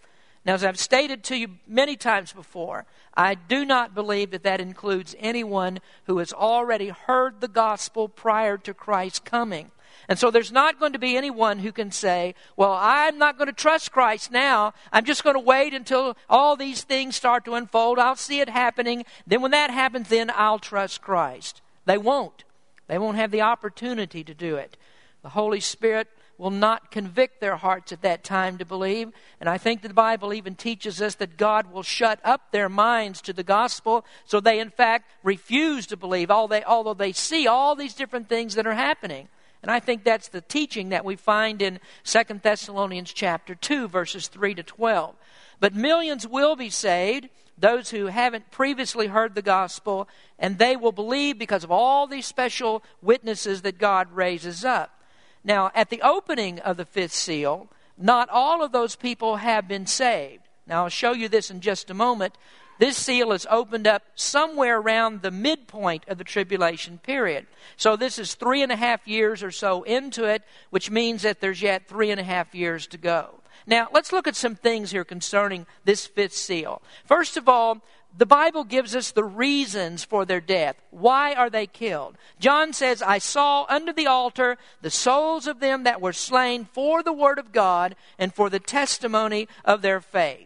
Now, 0.44 0.54
as 0.54 0.64
I've 0.64 0.78
stated 0.78 1.24
to 1.24 1.36
you 1.36 1.58
many 1.66 1.96
times 1.96 2.32
before, 2.32 2.86
I 3.14 3.34
do 3.34 3.64
not 3.64 3.94
believe 3.94 4.30
that 4.30 4.44
that 4.44 4.60
includes 4.60 5.16
anyone 5.18 5.80
who 6.04 6.18
has 6.18 6.32
already 6.32 6.88
heard 6.88 7.40
the 7.40 7.48
gospel 7.48 8.08
prior 8.08 8.56
to 8.58 8.74
Christ's 8.74 9.18
coming. 9.18 9.70
And 10.08 10.18
so 10.18 10.30
there's 10.30 10.52
not 10.52 10.78
going 10.78 10.92
to 10.92 10.98
be 10.98 11.16
anyone 11.16 11.58
who 11.58 11.72
can 11.72 11.90
say, 11.90 12.34
well, 12.56 12.76
I'm 12.80 13.18
not 13.18 13.38
going 13.38 13.48
to 13.48 13.52
trust 13.52 13.90
Christ 13.90 14.30
now. 14.30 14.72
I'm 14.92 15.04
just 15.04 15.24
going 15.24 15.34
to 15.34 15.40
wait 15.40 15.74
until 15.74 16.16
all 16.28 16.56
these 16.56 16.84
things 16.84 17.16
start 17.16 17.44
to 17.46 17.54
unfold. 17.54 17.98
I'll 17.98 18.16
see 18.16 18.40
it 18.40 18.48
happening. 18.48 19.04
Then 19.26 19.42
when 19.42 19.50
that 19.50 19.70
happens, 19.70 20.08
then 20.08 20.30
I'll 20.34 20.58
trust 20.58 21.02
Christ. 21.02 21.60
They 21.84 21.98
won't. 21.98 22.44
They 22.86 22.98
won't 22.98 23.16
have 23.16 23.32
the 23.32 23.42
opportunity 23.42 24.22
to 24.22 24.34
do 24.34 24.56
it. 24.56 24.76
The 25.22 25.30
Holy 25.30 25.60
Spirit 25.60 26.08
will 26.38 26.50
not 26.50 26.90
convict 26.90 27.40
their 27.40 27.56
hearts 27.56 27.92
at 27.92 28.02
that 28.02 28.22
time 28.22 28.58
to 28.58 28.64
believe. 28.64 29.10
And 29.40 29.48
I 29.48 29.58
think 29.58 29.82
the 29.82 29.92
Bible 29.92 30.34
even 30.34 30.54
teaches 30.54 31.00
us 31.00 31.14
that 31.16 31.36
God 31.36 31.72
will 31.72 31.82
shut 31.82 32.20
up 32.22 32.52
their 32.52 32.68
minds 32.68 33.20
to 33.22 33.32
the 33.32 33.42
gospel 33.42 34.04
so 34.24 34.38
they, 34.38 34.60
in 34.60 34.70
fact, 34.70 35.10
refuse 35.22 35.86
to 35.86 35.96
believe, 35.96 36.30
although 36.30 36.94
they 36.94 37.12
see 37.12 37.46
all 37.46 37.74
these 37.74 37.94
different 37.94 38.28
things 38.28 38.54
that 38.54 38.66
are 38.66 38.74
happening. 38.74 39.28
And 39.62 39.70
I 39.70 39.80
think 39.80 40.04
that's 40.04 40.28
the 40.28 40.40
teaching 40.40 40.90
that 40.90 41.04
we 41.04 41.16
find 41.16 41.60
in 41.60 41.80
2 42.04 42.22
Thessalonians 42.42 43.12
chapter 43.12 43.54
2, 43.54 43.88
verses 43.88 44.28
3 44.28 44.54
to 44.54 44.62
12. 44.62 45.14
But 45.58 45.74
millions 45.74 46.26
will 46.26 46.56
be 46.56 46.70
saved, 46.70 47.28
those 47.58 47.90
who 47.90 48.06
haven't 48.06 48.50
previously 48.50 49.06
heard 49.06 49.34
the 49.34 49.42
gospel, 49.42 50.08
and 50.38 50.58
they 50.58 50.76
will 50.76 50.92
believe 50.92 51.38
because 51.38 51.64
of 51.64 51.70
all 51.70 52.06
these 52.06 52.26
special 52.26 52.82
witnesses 53.00 53.62
that 53.62 53.78
God 53.78 54.12
raises 54.12 54.64
up. 54.64 55.00
Now, 55.42 55.70
at 55.74 55.90
the 55.90 56.02
opening 56.02 56.58
of 56.60 56.76
the 56.76 56.84
fifth 56.84 57.14
seal, 57.14 57.68
not 57.96 58.28
all 58.28 58.62
of 58.62 58.72
those 58.72 58.96
people 58.96 59.36
have 59.36 59.66
been 59.66 59.86
saved. 59.86 60.42
Now, 60.66 60.82
I'll 60.82 60.88
show 60.90 61.12
you 61.12 61.28
this 61.28 61.50
in 61.50 61.60
just 61.60 61.88
a 61.90 61.94
moment. 61.94 62.36
This 62.78 62.96
seal 62.96 63.32
is 63.32 63.46
opened 63.50 63.86
up 63.86 64.02
somewhere 64.14 64.78
around 64.78 65.22
the 65.22 65.30
midpoint 65.30 66.04
of 66.08 66.18
the 66.18 66.24
tribulation 66.24 66.98
period. 66.98 67.46
So, 67.76 67.96
this 67.96 68.18
is 68.18 68.34
three 68.34 68.62
and 68.62 68.70
a 68.70 68.76
half 68.76 69.06
years 69.08 69.42
or 69.42 69.50
so 69.50 69.82
into 69.84 70.24
it, 70.24 70.42
which 70.70 70.90
means 70.90 71.22
that 71.22 71.40
there's 71.40 71.62
yet 71.62 71.88
three 71.88 72.10
and 72.10 72.20
a 72.20 72.24
half 72.24 72.54
years 72.54 72.86
to 72.88 72.98
go. 72.98 73.40
Now, 73.66 73.88
let's 73.92 74.12
look 74.12 74.28
at 74.28 74.36
some 74.36 74.54
things 74.54 74.92
here 74.92 75.04
concerning 75.04 75.66
this 75.84 76.06
fifth 76.06 76.34
seal. 76.34 76.82
First 77.04 77.36
of 77.36 77.48
all, 77.48 77.82
the 78.18 78.26
Bible 78.26 78.64
gives 78.64 78.96
us 78.96 79.10
the 79.10 79.24
reasons 79.24 80.04
for 80.04 80.24
their 80.24 80.40
death. 80.40 80.76
Why 80.90 81.34
are 81.34 81.50
they 81.50 81.66
killed? 81.66 82.16
John 82.38 82.72
says, 82.72 83.02
I 83.02 83.18
saw 83.18 83.66
under 83.68 83.92
the 83.92 84.06
altar 84.06 84.56
the 84.80 84.90
souls 84.90 85.46
of 85.46 85.60
them 85.60 85.84
that 85.84 86.00
were 86.00 86.14
slain 86.14 86.64
for 86.64 87.02
the 87.02 87.12
word 87.12 87.38
of 87.38 87.52
God 87.52 87.94
and 88.18 88.32
for 88.32 88.48
the 88.48 88.60
testimony 88.60 89.48
of 89.64 89.82
their 89.82 90.00
faith. 90.00 90.45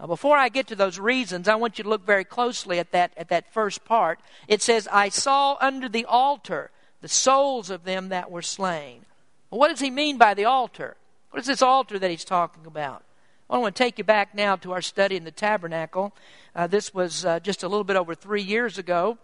Now, 0.00 0.06
before 0.06 0.38
I 0.38 0.48
get 0.48 0.66
to 0.68 0.74
those 0.74 0.98
reasons, 0.98 1.46
I 1.46 1.56
want 1.56 1.76
you 1.76 1.84
to 1.84 1.90
look 1.90 2.06
very 2.06 2.24
closely 2.24 2.78
at 2.78 2.92
that, 2.92 3.12
at 3.18 3.28
that 3.28 3.52
first 3.52 3.84
part. 3.84 4.18
It 4.48 4.62
says, 4.62 4.88
I 4.90 5.10
saw 5.10 5.58
under 5.60 5.90
the 5.90 6.06
altar 6.06 6.70
the 7.02 7.08
souls 7.08 7.68
of 7.68 7.84
them 7.84 8.08
that 8.08 8.30
were 8.30 8.40
slain. 8.42 9.04
Well, 9.50 9.58
what 9.58 9.68
does 9.68 9.80
he 9.80 9.90
mean 9.90 10.16
by 10.16 10.32
the 10.32 10.46
altar? 10.46 10.96
What 11.30 11.40
is 11.40 11.46
this 11.46 11.60
altar 11.60 11.98
that 11.98 12.10
he's 12.10 12.24
talking 12.24 12.64
about? 12.64 13.04
I 13.50 13.58
want 13.58 13.76
to 13.76 13.82
take 13.82 13.98
you 13.98 14.04
back 14.04 14.34
now 14.34 14.56
to 14.56 14.72
our 14.72 14.80
study 14.80 15.16
in 15.16 15.24
the 15.24 15.30
tabernacle. 15.30 16.14
Uh, 16.54 16.66
this 16.66 16.94
was 16.94 17.26
uh, 17.26 17.40
just 17.40 17.62
a 17.62 17.68
little 17.68 17.84
bit 17.84 17.96
over 17.96 18.14
three 18.14 18.42
years 18.42 18.78
ago. 18.78 19.18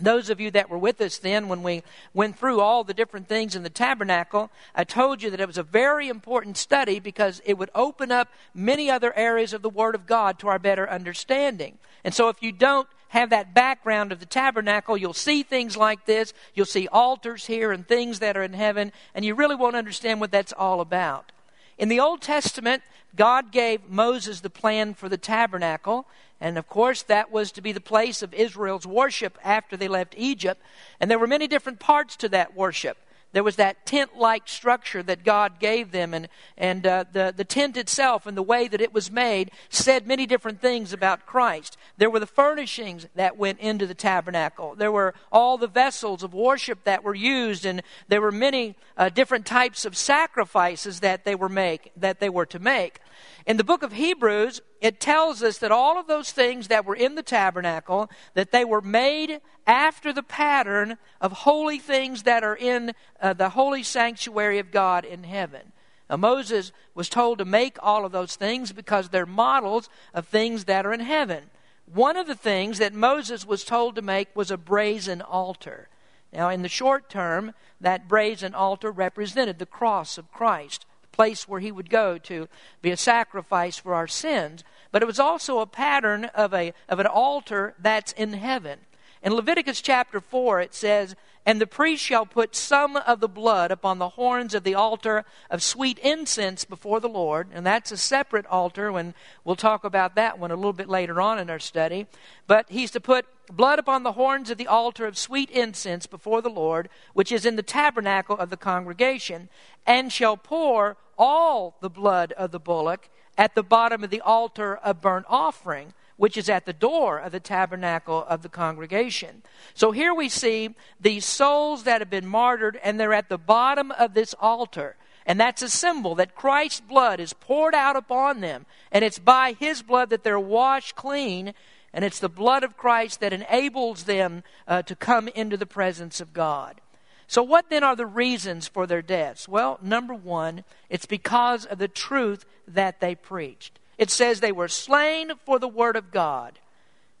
Those 0.00 0.30
of 0.30 0.40
you 0.40 0.50
that 0.52 0.70
were 0.70 0.78
with 0.78 1.00
us 1.00 1.18
then, 1.18 1.48
when 1.48 1.62
we 1.62 1.82
went 2.14 2.38
through 2.38 2.60
all 2.60 2.84
the 2.84 2.94
different 2.94 3.28
things 3.28 3.54
in 3.54 3.62
the 3.62 3.70
tabernacle, 3.70 4.50
I 4.74 4.84
told 4.84 5.22
you 5.22 5.30
that 5.30 5.40
it 5.40 5.46
was 5.46 5.58
a 5.58 5.62
very 5.62 6.08
important 6.08 6.56
study 6.56 7.00
because 7.00 7.42
it 7.44 7.58
would 7.58 7.70
open 7.74 8.10
up 8.10 8.28
many 8.54 8.90
other 8.90 9.16
areas 9.16 9.52
of 9.52 9.62
the 9.62 9.70
Word 9.70 9.94
of 9.94 10.06
God 10.06 10.38
to 10.38 10.48
our 10.48 10.58
better 10.58 10.88
understanding. 10.88 11.78
And 12.04 12.14
so, 12.14 12.28
if 12.28 12.42
you 12.42 12.52
don't 12.52 12.88
have 13.08 13.30
that 13.30 13.52
background 13.54 14.12
of 14.12 14.20
the 14.20 14.26
tabernacle, 14.26 14.96
you'll 14.96 15.12
see 15.12 15.42
things 15.42 15.76
like 15.76 16.06
this. 16.06 16.32
You'll 16.54 16.64
see 16.66 16.88
altars 16.88 17.46
here 17.46 17.72
and 17.72 17.86
things 17.86 18.20
that 18.20 18.36
are 18.36 18.42
in 18.42 18.52
heaven, 18.52 18.92
and 19.14 19.24
you 19.24 19.34
really 19.34 19.56
won't 19.56 19.76
understand 19.76 20.20
what 20.20 20.30
that's 20.30 20.52
all 20.52 20.80
about. 20.80 21.32
In 21.76 21.88
the 21.88 21.98
Old 21.98 22.22
Testament, 22.22 22.82
God 23.16 23.50
gave 23.50 23.88
Moses 23.88 24.40
the 24.40 24.50
plan 24.50 24.94
for 24.94 25.08
the 25.08 25.16
tabernacle, 25.16 26.06
and 26.40 26.56
of 26.56 26.68
course, 26.68 27.02
that 27.02 27.30
was 27.30 27.52
to 27.52 27.60
be 27.60 27.72
the 27.72 27.80
place 27.80 28.22
of 28.22 28.32
Israel's 28.32 28.86
worship 28.86 29.38
after 29.44 29.76
they 29.76 29.88
left 29.88 30.14
Egypt. 30.16 30.62
And 30.98 31.10
there 31.10 31.18
were 31.18 31.26
many 31.26 31.46
different 31.46 31.80
parts 31.80 32.16
to 32.16 32.28
that 32.30 32.56
worship. 32.56 32.96
There 33.32 33.44
was 33.44 33.56
that 33.56 33.86
tent 33.86 34.16
like 34.16 34.48
structure 34.48 35.02
that 35.04 35.24
God 35.24 35.60
gave 35.60 35.92
them, 35.92 36.14
and, 36.14 36.28
and 36.58 36.84
uh, 36.84 37.04
the, 37.12 37.32
the 37.36 37.44
tent 37.44 37.76
itself 37.76 38.26
and 38.26 38.36
the 38.36 38.42
way 38.42 38.66
that 38.66 38.80
it 38.80 38.92
was 38.92 39.10
made 39.10 39.52
said 39.68 40.06
many 40.06 40.26
different 40.26 40.60
things 40.60 40.92
about 40.92 41.26
Christ. 41.26 41.76
There 41.96 42.10
were 42.10 42.18
the 42.18 42.26
furnishings 42.26 43.06
that 43.14 43.36
went 43.36 43.60
into 43.60 43.86
the 43.86 43.94
tabernacle, 43.94 44.74
there 44.74 44.90
were 44.90 45.14
all 45.30 45.58
the 45.58 45.68
vessels 45.68 46.24
of 46.24 46.34
worship 46.34 46.82
that 46.84 47.04
were 47.04 47.14
used, 47.14 47.64
and 47.64 47.82
there 48.08 48.20
were 48.20 48.32
many 48.32 48.74
uh, 48.96 49.10
different 49.10 49.46
types 49.46 49.84
of 49.84 49.96
sacrifices 49.96 51.00
that 51.00 51.24
they 51.24 51.36
were 51.36 51.48
make 51.48 51.92
that 51.96 52.18
they 52.18 52.30
were 52.30 52.46
to 52.46 52.58
make. 52.58 53.00
In 53.46 53.56
the 53.56 53.64
book 53.64 53.82
of 53.82 53.92
Hebrews, 53.92 54.60
it 54.80 55.00
tells 55.00 55.42
us 55.42 55.58
that 55.58 55.72
all 55.72 55.98
of 55.98 56.06
those 56.06 56.32
things 56.32 56.68
that 56.68 56.84
were 56.84 56.94
in 56.94 57.14
the 57.14 57.22
tabernacle, 57.22 58.10
that 58.34 58.50
they 58.50 58.64
were 58.64 58.80
made 58.80 59.40
after 59.66 60.12
the 60.12 60.22
pattern 60.22 60.98
of 61.20 61.32
holy 61.32 61.78
things 61.78 62.24
that 62.24 62.44
are 62.44 62.56
in 62.56 62.92
uh, 63.20 63.32
the 63.32 63.50
holy 63.50 63.82
sanctuary 63.82 64.58
of 64.58 64.70
God 64.70 65.04
in 65.04 65.24
heaven. 65.24 65.72
Now, 66.08 66.16
Moses 66.16 66.72
was 66.94 67.08
told 67.08 67.38
to 67.38 67.44
make 67.44 67.78
all 67.80 68.04
of 68.04 68.12
those 68.12 68.36
things 68.36 68.72
because 68.72 69.08
they're 69.08 69.26
models 69.26 69.88
of 70.12 70.26
things 70.26 70.64
that 70.64 70.84
are 70.84 70.92
in 70.92 71.00
heaven. 71.00 71.50
One 71.86 72.16
of 72.16 72.26
the 72.26 72.34
things 72.34 72.78
that 72.78 72.94
Moses 72.94 73.46
was 73.46 73.64
told 73.64 73.94
to 73.94 74.02
make 74.02 74.34
was 74.34 74.50
a 74.50 74.56
brazen 74.56 75.22
altar. 75.22 75.88
Now, 76.32 76.48
in 76.48 76.62
the 76.62 76.68
short 76.68 77.08
term, 77.08 77.54
that 77.80 78.08
brazen 78.08 78.54
altar 78.54 78.90
represented 78.90 79.58
the 79.58 79.66
cross 79.66 80.18
of 80.18 80.30
Christ 80.30 80.84
place 81.12 81.48
where 81.48 81.60
he 81.60 81.72
would 81.72 81.90
go 81.90 82.18
to 82.18 82.48
be 82.82 82.90
a 82.90 82.96
sacrifice 82.96 83.76
for 83.76 83.94
our 83.94 84.08
sins. 84.08 84.64
But 84.92 85.02
it 85.02 85.06
was 85.06 85.20
also 85.20 85.60
a 85.60 85.66
pattern 85.66 86.26
of, 86.26 86.52
a, 86.52 86.72
of 86.88 86.98
an 86.98 87.06
altar 87.06 87.74
that's 87.78 88.12
in 88.12 88.32
heaven. 88.32 88.80
In 89.22 89.34
Leviticus 89.34 89.82
chapter 89.82 90.18
4, 90.18 90.60
it 90.60 90.74
says, 90.74 91.14
And 91.44 91.60
the 91.60 91.66
priest 91.66 92.02
shall 92.02 92.24
put 92.24 92.56
some 92.56 92.96
of 92.96 93.20
the 93.20 93.28
blood 93.28 93.70
upon 93.70 93.98
the 93.98 94.10
horns 94.10 94.54
of 94.54 94.64
the 94.64 94.74
altar 94.74 95.26
of 95.50 95.62
sweet 95.62 95.98
incense 95.98 96.64
before 96.64 97.00
the 97.00 97.08
Lord. 97.08 97.48
And 97.52 97.66
that's 97.66 97.92
a 97.92 97.98
separate 97.98 98.46
altar, 98.46 98.96
and 98.96 99.12
we'll 99.44 99.56
talk 99.56 99.84
about 99.84 100.14
that 100.14 100.38
one 100.38 100.50
a 100.50 100.56
little 100.56 100.72
bit 100.72 100.88
later 100.88 101.20
on 101.20 101.38
in 101.38 101.50
our 101.50 101.58
study. 101.58 102.06
But 102.46 102.66
he's 102.70 102.90
to 102.92 103.00
put 103.00 103.26
blood 103.52 103.78
upon 103.78 104.04
the 104.04 104.12
horns 104.12 104.48
of 104.50 104.56
the 104.56 104.66
altar 104.66 105.04
of 105.04 105.18
sweet 105.18 105.50
incense 105.50 106.06
before 106.06 106.40
the 106.40 106.48
Lord, 106.48 106.88
which 107.12 107.30
is 107.30 107.44
in 107.44 107.56
the 107.56 107.62
tabernacle 107.62 108.38
of 108.38 108.48
the 108.48 108.56
congregation, 108.56 109.50
and 109.86 110.10
shall 110.10 110.38
pour 110.38 110.96
all 111.18 111.76
the 111.82 111.90
blood 111.90 112.32
of 112.32 112.52
the 112.52 112.60
bullock 112.60 113.10
at 113.36 113.54
the 113.54 113.62
bottom 113.62 114.02
of 114.02 114.08
the 114.08 114.22
altar 114.22 114.76
of 114.76 115.02
burnt 115.02 115.26
offering, 115.28 115.92
which 116.20 116.36
is 116.36 116.50
at 116.50 116.66
the 116.66 116.72
door 116.74 117.18
of 117.18 117.32
the 117.32 117.40
tabernacle 117.40 118.26
of 118.28 118.42
the 118.42 118.48
congregation. 118.50 119.40
So 119.72 119.90
here 119.90 120.12
we 120.12 120.28
see 120.28 120.74
these 121.00 121.24
souls 121.24 121.84
that 121.84 122.02
have 122.02 122.10
been 122.10 122.26
martyred, 122.26 122.78
and 122.84 123.00
they're 123.00 123.14
at 123.14 123.30
the 123.30 123.38
bottom 123.38 123.90
of 123.92 124.12
this 124.12 124.34
altar. 124.38 124.96
And 125.24 125.40
that's 125.40 125.62
a 125.62 125.68
symbol 125.70 126.14
that 126.16 126.34
Christ's 126.34 126.82
blood 126.82 127.20
is 127.20 127.32
poured 127.32 127.74
out 127.74 127.96
upon 127.96 128.42
them. 128.42 128.66
And 128.92 129.02
it's 129.02 129.18
by 129.18 129.56
his 129.58 129.80
blood 129.80 130.10
that 130.10 130.22
they're 130.22 130.38
washed 130.38 130.94
clean. 130.94 131.54
And 131.90 132.04
it's 132.04 132.18
the 132.18 132.28
blood 132.28 132.64
of 132.64 132.76
Christ 132.76 133.20
that 133.20 133.32
enables 133.32 134.04
them 134.04 134.42
uh, 134.68 134.82
to 134.82 134.94
come 134.94 135.28
into 135.28 135.56
the 135.56 135.64
presence 135.64 136.20
of 136.20 136.34
God. 136.34 136.82
So, 137.28 137.42
what 137.42 137.70
then 137.70 137.82
are 137.82 137.96
the 137.96 138.04
reasons 138.04 138.68
for 138.68 138.86
their 138.86 139.00
deaths? 139.00 139.48
Well, 139.48 139.78
number 139.80 140.12
one, 140.12 140.64
it's 140.90 141.06
because 141.06 141.64
of 141.64 141.78
the 141.78 141.88
truth 141.88 142.44
that 142.68 143.00
they 143.00 143.14
preached. 143.14 143.79
It 144.00 144.08
says 144.10 144.40
they 144.40 144.50
were 144.50 144.66
slain 144.66 145.32
for 145.44 145.58
the 145.58 145.68
word 145.68 145.94
of 145.94 146.10
God. 146.10 146.58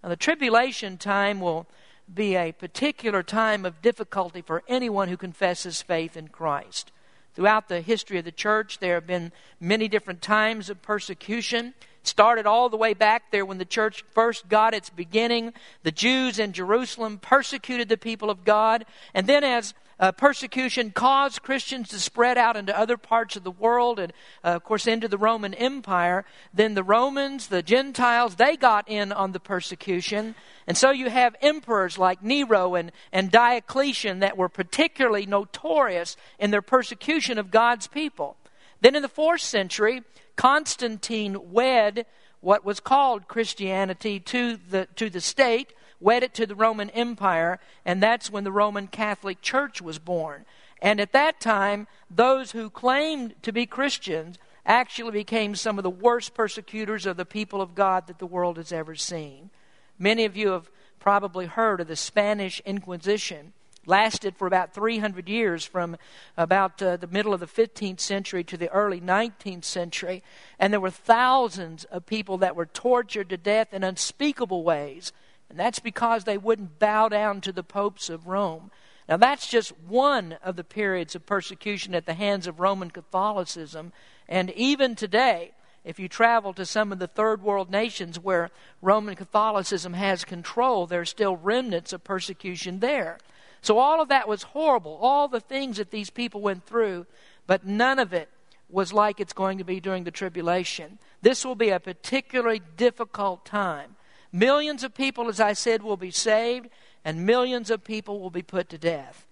Now, 0.02 0.08
the 0.08 0.16
tribulation 0.16 0.96
time 0.96 1.38
will 1.38 1.66
be 2.12 2.36
a 2.36 2.52
particular 2.52 3.22
time 3.22 3.66
of 3.66 3.82
difficulty 3.82 4.40
for 4.40 4.62
anyone 4.66 5.08
who 5.08 5.18
confesses 5.18 5.82
faith 5.82 6.16
in 6.16 6.28
Christ. 6.28 6.90
Throughout 7.34 7.68
the 7.68 7.82
history 7.82 8.16
of 8.16 8.24
the 8.24 8.32
church, 8.32 8.78
there 8.78 8.94
have 8.94 9.06
been 9.06 9.30
many 9.60 9.88
different 9.88 10.22
times 10.22 10.70
of 10.70 10.80
persecution. 10.80 11.74
It 12.00 12.08
started 12.08 12.46
all 12.46 12.70
the 12.70 12.78
way 12.78 12.94
back 12.94 13.30
there 13.30 13.44
when 13.44 13.58
the 13.58 13.66
church 13.66 14.02
first 14.14 14.48
got 14.48 14.72
its 14.72 14.88
beginning. 14.88 15.52
The 15.82 15.92
Jews 15.92 16.38
in 16.38 16.54
Jerusalem 16.54 17.18
persecuted 17.18 17.90
the 17.90 17.98
people 17.98 18.30
of 18.30 18.42
God. 18.42 18.86
And 19.12 19.26
then, 19.26 19.44
as 19.44 19.74
uh, 20.00 20.10
persecution 20.12 20.90
caused 20.90 21.42
Christians 21.42 21.90
to 21.90 22.00
spread 22.00 22.38
out 22.38 22.56
into 22.56 22.76
other 22.76 22.96
parts 22.96 23.36
of 23.36 23.44
the 23.44 23.50
world 23.50 23.98
and, 23.98 24.12
uh, 24.42 24.48
of 24.48 24.64
course, 24.64 24.86
into 24.86 25.06
the 25.08 25.18
Roman 25.18 25.52
Empire, 25.52 26.24
then 26.54 26.74
the 26.74 26.82
Romans, 26.82 27.48
the 27.48 27.62
Gentiles, 27.62 28.36
they 28.36 28.56
got 28.56 28.88
in 28.88 29.12
on 29.12 29.32
the 29.32 29.40
persecution. 29.40 30.34
And 30.66 30.76
so 30.76 30.90
you 30.90 31.10
have 31.10 31.36
emperors 31.42 31.98
like 31.98 32.22
Nero 32.22 32.74
and, 32.74 32.90
and 33.12 33.30
Diocletian 33.30 34.20
that 34.20 34.38
were 34.38 34.48
particularly 34.48 35.26
notorious 35.26 36.16
in 36.38 36.50
their 36.50 36.62
persecution 36.62 37.38
of 37.38 37.50
God's 37.50 37.86
people. 37.86 38.38
Then 38.80 38.96
in 38.96 39.02
the 39.02 39.08
fourth 39.08 39.42
century, 39.42 40.02
Constantine 40.34 41.52
wed 41.52 42.06
what 42.40 42.64
was 42.64 42.80
called 42.80 43.28
Christianity 43.28 44.18
to 44.20 44.56
the, 44.56 44.88
to 44.96 45.10
the 45.10 45.20
state 45.20 45.74
wed 46.00 46.22
it 46.22 46.34
to 46.34 46.46
the 46.46 46.54
Roman 46.54 46.90
Empire, 46.90 47.60
and 47.84 48.02
that's 48.02 48.30
when 48.30 48.44
the 48.44 48.52
Roman 48.52 48.86
Catholic 48.86 49.42
Church 49.42 49.80
was 49.80 49.98
born. 49.98 50.44
And 50.82 51.00
at 51.00 51.12
that 51.12 51.40
time, 51.40 51.86
those 52.10 52.52
who 52.52 52.70
claimed 52.70 53.34
to 53.42 53.52
be 53.52 53.66
Christians 53.66 54.38
actually 54.64 55.12
became 55.12 55.54
some 55.54 55.78
of 55.78 55.82
the 55.82 55.90
worst 55.90 56.34
persecutors 56.34 57.06
of 57.06 57.16
the 57.16 57.24
people 57.24 57.60
of 57.60 57.74
God 57.74 58.06
that 58.06 58.18
the 58.18 58.26
world 58.26 58.56
has 58.56 58.72
ever 58.72 58.94
seen. 58.94 59.50
Many 59.98 60.24
of 60.24 60.36
you 60.36 60.50
have 60.50 60.70
probably 60.98 61.46
heard 61.46 61.80
of 61.80 61.88
the 61.88 61.96
Spanish 61.96 62.60
Inquisition. 62.64 63.52
Lasted 63.86 64.36
for 64.36 64.46
about 64.46 64.74
300 64.74 65.28
years 65.28 65.64
from 65.64 65.96
about 66.36 66.82
uh, 66.82 66.98
the 66.98 67.06
middle 67.06 67.32
of 67.32 67.40
the 67.40 67.46
15th 67.46 67.98
century 67.98 68.44
to 68.44 68.58
the 68.58 68.70
early 68.70 69.00
19th 69.00 69.64
century. 69.64 70.22
And 70.58 70.72
there 70.72 70.80
were 70.80 70.90
thousands 70.90 71.84
of 71.84 72.04
people 72.04 72.36
that 72.38 72.54
were 72.54 72.66
tortured 72.66 73.30
to 73.30 73.38
death 73.38 73.72
in 73.72 73.82
unspeakable 73.82 74.62
ways. 74.62 75.12
And 75.50 75.58
that's 75.58 75.80
because 75.80 76.24
they 76.24 76.38
wouldn't 76.38 76.78
bow 76.78 77.08
down 77.08 77.40
to 77.42 77.52
the 77.52 77.64
popes 77.64 78.08
of 78.08 78.28
Rome. 78.28 78.70
Now, 79.08 79.16
that's 79.16 79.48
just 79.48 79.76
one 79.80 80.36
of 80.44 80.54
the 80.54 80.62
periods 80.62 81.16
of 81.16 81.26
persecution 81.26 81.94
at 81.96 82.06
the 82.06 82.14
hands 82.14 82.46
of 82.46 82.60
Roman 82.60 82.92
Catholicism. 82.92 83.92
And 84.28 84.50
even 84.50 84.94
today, 84.94 85.50
if 85.84 85.98
you 85.98 86.08
travel 86.08 86.52
to 86.54 86.64
some 86.64 86.92
of 86.92 87.00
the 87.00 87.08
third 87.08 87.42
world 87.42 87.70
nations 87.70 88.20
where 88.20 88.50
Roman 88.80 89.16
Catholicism 89.16 89.94
has 89.94 90.24
control, 90.24 90.86
there 90.86 91.00
are 91.00 91.06
still 91.06 91.36
remnants 91.36 91.92
of 91.92 92.04
persecution 92.04 92.78
there. 92.78 93.18
So, 93.62 93.78
all 93.78 94.00
of 94.00 94.08
that 94.08 94.28
was 94.28 94.44
horrible, 94.44 94.96
all 95.02 95.26
the 95.26 95.40
things 95.40 95.78
that 95.78 95.90
these 95.90 96.10
people 96.10 96.40
went 96.40 96.64
through, 96.64 97.06
but 97.48 97.66
none 97.66 97.98
of 97.98 98.12
it 98.12 98.28
was 98.68 98.92
like 98.92 99.18
it's 99.18 99.32
going 99.32 99.58
to 99.58 99.64
be 99.64 99.80
during 99.80 100.04
the 100.04 100.10
tribulation. 100.10 100.98
This 101.20 101.44
will 101.44 101.56
be 101.56 101.70
a 101.70 101.80
particularly 101.80 102.62
difficult 102.76 103.44
time. 103.44 103.96
Millions 104.32 104.84
of 104.84 104.94
people, 104.94 105.28
as 105.28 105.40
I 105.40 105.52
said, 105.52 105.82
will 105.82 105.96
be 105.96 106.10
saved, 106.10 106.68
and 107.04 107.26
millions 107.26 107.70
of 107.70 107.84
people 107.84 108.20
will 108.20 108.30
be 108.30 108.42
put 108.42 108.68
to 108.68 108.78
death. 108.78 109.26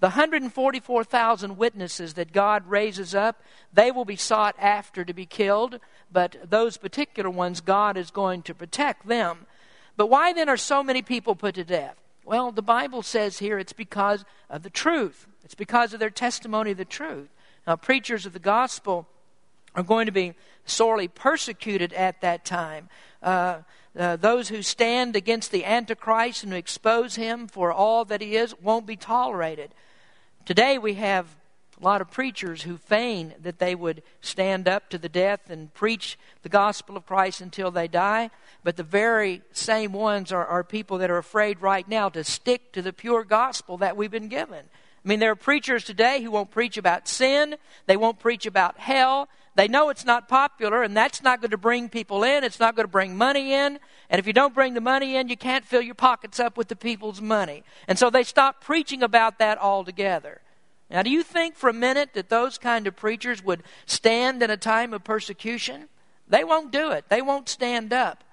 The 0.00 0.08
144,000 0.08 1.56
witnesses 1.56 2.14
that 2.14 2.32
God 2.32 2.66
raises 2.66 3.14
up, 3.14 3.42
they 3.72 3.90
will 3.90 4.04
be 4.04 4.16
sought 4.16 4.54
after 4.58 5.04
to 5.04 5.14
be 5.14 5.24
killed, 5.24 5.80
but 6.12 6.36
those 6.44 6.76
particular 6.76 7.30
ones, 7.30 7.60
God 7.60 7.96
is 7.96 8.10
going 8.10 8.42
to 8.42 8.54
protect 8.54 9.08
them. 9.08 9.46
But 9.96 10.08
why 10.08 10.32
then 10.32 10.48
are 10.48 10.56
so 10.56 10.82
many 10.82 11.00
people 11.00 11.34
put 11.34 11.54
to 11.54 11.64
death? 11.64 11.96
Well, 12.24 12.52
the 12.52 12.62
Bible 12.62 13.02
says 13.02 13.38
here 13.38 13.58
it's 13.58 13.72
because 13.72 14.24
of 14.50 14.62
the 14.62 14.70
truth, 14.70 15.26
it's 15.44 15.54
because 15.54 15.94
of 15.94 16.00
their 16.00 16.10
testimony 16.10 16.72
of 16.72 16.76
the 16.76 16.84
truth. 16.84 17.28
Now, 17.66 17.76
preachers 17.76 18.26
of 18.26 18.32
the 18.32 18.38
gospel 18.38 19.06
are 19.74 19.82
going 19.82 20.06
to 20.06 20.12
be 20.12 20.34
sorely 20.66 21.08
persecuted 21.08 21.92
at 21.92 22.20
that 22.20 22.44
time. 22.44 22.88
Uh, 23.22 23.58
uh, 23.98 24.16
those 24.16 24.48
who 24.48 24.62
stand 24.62 25.16
against 25.16 25.50
the 25.50 25.64
Antichrist 25.64 26.42
and 26.42 26.52
who 26.52 26.58
expose 26.58 27.16
him 27.16 27.46
for 27.46 27.72
all 27.72 28.04
that 28.04 28.20
he 28.20 28.36
is 28.36 28.54
won't 28.60 28.86
be 28.86 28.96
tolerated. 28.96 29.74
Today 30.44 30.78
we 30.78 30.94
have 30.94 31.26
a 31.80 31.84
lot 31.84 32.00
of 32.00 32.10
preachers 32.10 32.62
who 32.62 32.76
feign 32.76 33.34
that 33.40 33.58
they 33.58 33.74
would 33.74 34.02
stand 34.20 34.68
up 34.68 34.88
to 34.90 34.98
the 34.98 35.08
death 35.08 35.50
and 35.50 35.72
preach 35.74 36.18
the 36.42 36.48
gospel 36.48 36.96
of 36.96 37.06
Christ 37.06 37.40
until 37.40 37.70
they 37.70 37.88
die, 37.88 38.30
but 38.62 38.76
the 38.76 38.82
very 38.82 39.42
same 39.52 39.92
ones 39.92 40.32
are, 40.32 40.46
are 40.46 40.64
people 40.64 40.98
that 40.98 41.10
are 41.10 41.18
afraid 41.18 41.60
right 41.60 41.88
now 41.88 42.08
to 42.08 42.24
stick 42.24 42.72
to 42.72 42.82
the 42.82 42.92
pure 42.92 43.24
gospel 43.24 43.76
that 43.78 43.96
we've 43.96 44.10
been 44.10 44.28
given. 44.28 44.66
I 45.04 45.08
mean, 45.08 45.20
there 45.20 45.32
are 45.32 45.36
preachers 45.36 45.84
today 45.84 46.22
who 46.22 46.30
won't 46.30 46.50
preach 46.50 46.76
about 46.76 47.08
sin, 47.08 47.56
they 47.86 47.96
won't 47.96 48.18
preach 48.18 48.46
about 48.46 48.78
hell, 48.78 49.28
they 49.56 49.68
know 49.68 49.88
it's 49.88 50.04
not 50.04 50.28
popular, 50.28 50.82
and 50.82 50.96
that's 50.96 51.22
not 51.22 51.40
going 51.40 51.52
to 51.52 51.56
bring 51.56 51.88
people 51.88 52.24
in. 52.24 52.42
It's 52.42 52.58
not 52.58 52.74
going 52.74 52.84
to 52.84 52.90
bring 52.90 53.16
money 53.16 53.52
in. 53.52 53.78
And 54.10 54.18
if 54.18 54.26
you 54.26 54.32
don't 54.32 54.54
bring 54.54 54.74
the 54.74 54.80
money 54.80 55.16
in, 55.16 55.28
you 55.28 55.36
can't 55.36 55.64
fill 55.64 55.80
your 55.80 55.94
pockets 55.94 56.40
up 56.40 56.56
with 56.56 56.68
the 56.68 56.76
people's 56.76 57.20
money. 57.20 57.62
And 57.86 57.98
so 57.98 58.10
they 58.10 58.24
stop 58.24 58.60
preaching 58.60 59.02
about 59.02 59.38
that 59.38 59.58
altogether. 59.58 60.40
Now, 60.90 61.02
do 61.02 61.10
you 61.10 61.22
think 61.22 61.56
for 61.56 61.68
a 61.68 61.74
minute 61.74 62.10
that 62.14 62.28
those 62.28 62.58
kind 62.58 62.86
of 62.86 62.96
preachers 62.96 63.42
would 63.44 63.62
stand 63.86 64.42
in 64.42 64.50
a 64.50 64.56
time 64.56 64.92
of 64.92 65.04
persecution? 65.04 65.88
They 66.28 66.44
won't 66.44 66.72
do 66.72 66.90
it, 66.90 67.08
they 67.08 67.22
won't 67.22 67.48
stand 67.48 67.92
up. 67.92 68.24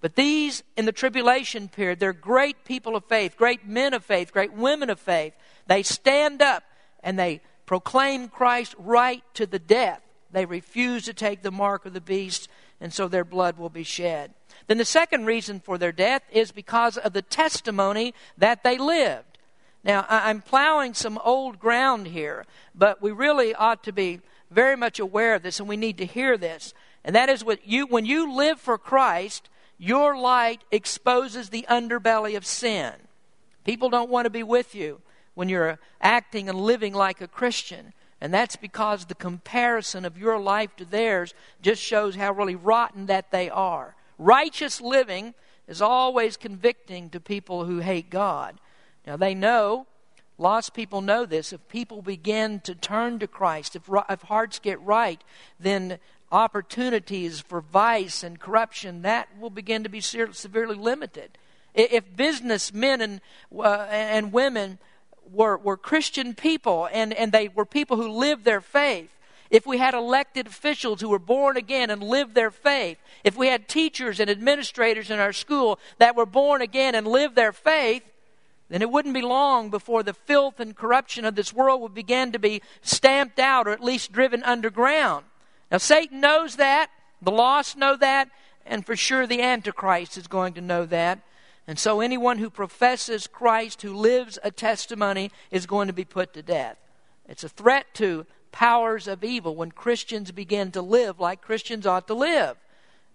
But 0.00 0.16
these, 0.16 0.62
in 0.76 0.84
the 0.84 0.92
tribulation 0.92 1.68
period, 1.68 1.98
they're 1.98 2.12
great 2.12 2.64
people 2.66 2.94
of 2.94 3.06
faith, 3.06 3.38
great 3.38 3.66
men 3.66 3.94
of 3.94 4.04
faith, 4.04 4.34
great 4.34 4.52
women 4.52 4.90
of 4.90 5.00
faith. 5.00 5.32
They 5.66 5.82
stand 5.82 6.42
up 6.42 6.62
and 7.02 7.18
they 7.18 7.40
proclaim 7.64 8.28
Christ 8.28 8.74
right 8.78 9.22
to 9.32 9.46
the 9.46 9.58
death. 9.58 10.03
They 10.34 10.46
refuse 10.46 11.04
to 11.04 11.14
take 11.14 11.42
the 11.42 11.52
mark 11.52 11.86
of 11.86 11.92
the 11.92 12.00
beast, 12.00 12.48
and 12.80 12.92
so 12.92 13.06
their 13.06 13.24
blood 13.24 13.56
will 13.56 13.68
be 13.70 13.84
shed. 13.84 14.34
Then 14.66 14.78
the 14.78 14.84
second 14.84 15.26
reason 15.26 15.60
for 15.60 15.78
their 15.78 15.92
death 15.92 16.22
is 16.32 16.50
because 16.50 16.96
of 16.96 17.12
the 17.12 17.22
testimony 17.22 18.14
that 18.36 18.64
they 18.64 18.76
lived. 18.76 19.38
Now, 19.84 20.04
I'm 20.08 20.42
plowing 20.42 20.94
some 20.94 21.20
old 21.22 21.60
ground 21.60 22.08
here, 22.08 22.46
but 22.74 23.00
we 23.00 23.12
really 23.12 23.54
ought 23.54 23.84
to 23.84 23.92
be 23.92 24.20
very 24.50 24.76
much 24.76 24.98
aware 24.98 25.36
of 25.36 25.44
this, 25.44 25.60
and 25.60 25.68
we 25.68 25.76
need 25.76 25.98
to 25.98 26.06
hear 26.06 26.36
this. 26.36 26.74
And 27.04 27.14
that 27.14 27.28
is 27.28 27.44
what 27.44 27.68
you, 27.68 27.86
when 27.86 28.04
you 28.04 28.34
live 28.34 28.58
for 28.58 28.76
Christ, 28.76 29.48
your 29.78 30.18
light 30.18 30.62
exposes 30.72 31.50
the 31.50 31.64
underbelly 31.70 32.36
of 32.36 32.44
sin. 32.44 32.92
People 33.64 33.88
don't 33.88 34.10
want 34.10 34.24
to 34.24 34.30
be 34.30 34.42
with 34.42 34.74
you 34.74 35.00
when 35.34 35.48
you're 35.48 35.78
acting 36.00 36.48
and 36.48 36.58
living 36.58 36.92
like 36.92 37.20
a 37.20 37.28
Christian. 37.28 37.92
And 38.24 38.32
that's 38.32 38.56
because 38.56 39.04
the 39.04 39.14
comparison 39.14 40.06
of 40.06 40.16
your 40.16 40.40
life 40.40 40.74
to 40.76 40.86
theirs 40.86 41.34
just 41.60 41.82
shows 41.82 42.16
how 42.16 42.32
really 42.32 42.54
rotten 42.54 43.04
that 43.04 43.30
they 43.30 43.50
are. 43.50 43.96
Righteous 44.16 44.80
living 44.80 45.34
is 45.68 45.82
always 45.82 46.38
convicting 46.38 47.10
to 47.10 47.20
people 47.20 47.66
who 47.66 47.80
hate 47.80 48.08
God. 48.08 48.58
Now, 49.06 49.18
they 49.18 49.34
know, 49.34 49.86
lost 50.38 50.72
people 50.72 51.02
know 51.02 51.26
this, 51.26 51.52
if 51.52 51.68
people 51.68 52.00
begin 52.00 52.60
to 52.60 52.74
turn 52.74 53.18
to 53.18 53.26
Christ, 53.26 53.76
if, 53.76 53.82
if 54.08 54.22
hearts 54.22 54.58
get 54.58 54.80
right, 54.80 55.22
then 55.60 55.98
opportunities 56.32 57.42
for 57.42 57.60
vice 57.60 58.22
and 58.22 58.40
corruption, 58.40 59.02
that 59.02 59.28
will 59.38 59.50
begin 59.50 59.82
to 59.82 59.90
be 59.90 60.00
severely 60.00 60.76
limited. 60.76 61.36
If 61.74 62.16
businessmen 62.16 63.02
and, 63.02 63.20
uh, 63.54 63.86
and 63.90 64.32
women 64.32 64.78
were, 65.32 65.56
were 65.56 65.76
Christian 65.76 66.34
people 66.34 66.88
and, 66.92 67.12
and 67.12 67.32
they 67.32 67.48
were 67.48 67.64
people 67.64 67.96
who 67.96 68.08
lived 68.08 68.44
their 68.44 68.60
faith, 68.60 69.10
if 69.50 69.66
we 69.66 69.78
had 69.78 69.94
elected 69.94 70.46
officials 70.46 71.00
who 71.00 71.08
were 71.08 71.18
born 71.18 71.56
again 71.56 71.90
and 71.90 72.02
lived 72.02 72.34
their 72.34 72.50
faith, 72.50 72.98
if 73.22 73.36
we 73.36 73.46
had 73.46 73.68
teachers 73.68 74.18
and 74.18 74.28
administrators 74.28 75.10
in 75.10 75.18
our 75.18 75.32
school 75.32 75.78
that 75.98 76.16
were 76.16 76.26
born 76.26 76.60
again 76.60 76.94
and 76.94 77.06
lived 77.06 77.36
their 77.36 77.52
faith, 77.52 78.02
then 78.68 78.82
it 78.82 78.90
wouldn't 78.90 79.14
be 79.14 79.22
long 79.22 79.70
before 79.70 80.02
the 80.02 80.14
filth 80.14 80.58
and 80.58 80.74
corruption 80.74 81.24
of 81.24 81.34
this 81.34 81.52
world 81.52 81.80
would 81.82 81.94
begin 81.94 82.32
to 82.32 82.38
be 82.38 82.62
stamped 82.82 83.38
out 83.38 83.68
or 83.68 83.70
at 83.70 83.84
least 83.84 84.10
driven 84.10 84.42
underground. 84.42 85.24
Now, 85.70 85.78
Satan 85.78 86.20
knows 86.20 86.56
that, 86.56 86.90
the 87.20 87.30
lost 87.30 87.76
know 87.76 87.96
that, 87.96 88.30
and 88.66 88.84
for 88.84 88.96
sure 88.96 89.26
the 89.26 89.42
Antichrist 89.42 90.16
is 90.16 90.26
going 90.26 90.54
to 90.54 90.60
know 90.60 90.86
that. 90.86 91.20
And 91.66 91.78
so 91.78 92.00
anyone 92.00 92.38
who 92.38 92.50
professes 92.50 93.26
Christ, 93.26 93.82
who 93.82 93.94
lives 93.94 94.38
a 94.42 94.50
testimony, 94.50 95.30
is 95.50 95.66
going 95.66 95.86
to 95.86 95.94
be 95.94 96.04
put 96.04 96.34
to 96.34 96.42
death. 96.42 96.76
It's 97.26 97.44
a 97.44 97.48
threat 97.48 97.86
to 97.94 98.26
powers 98.52 99.08
of 99.08 99.24
evil 99.24 99.56
when 99.56 99.72
Christians 99.72 100.30
begin 100.30 100.70
to 100.72 100.82
live 100.82 101.18
like 101.18 101.40
Christians 101.40 101.86
ought 101.86 102.06
to 102.08 102.14
live. 102.14 102.56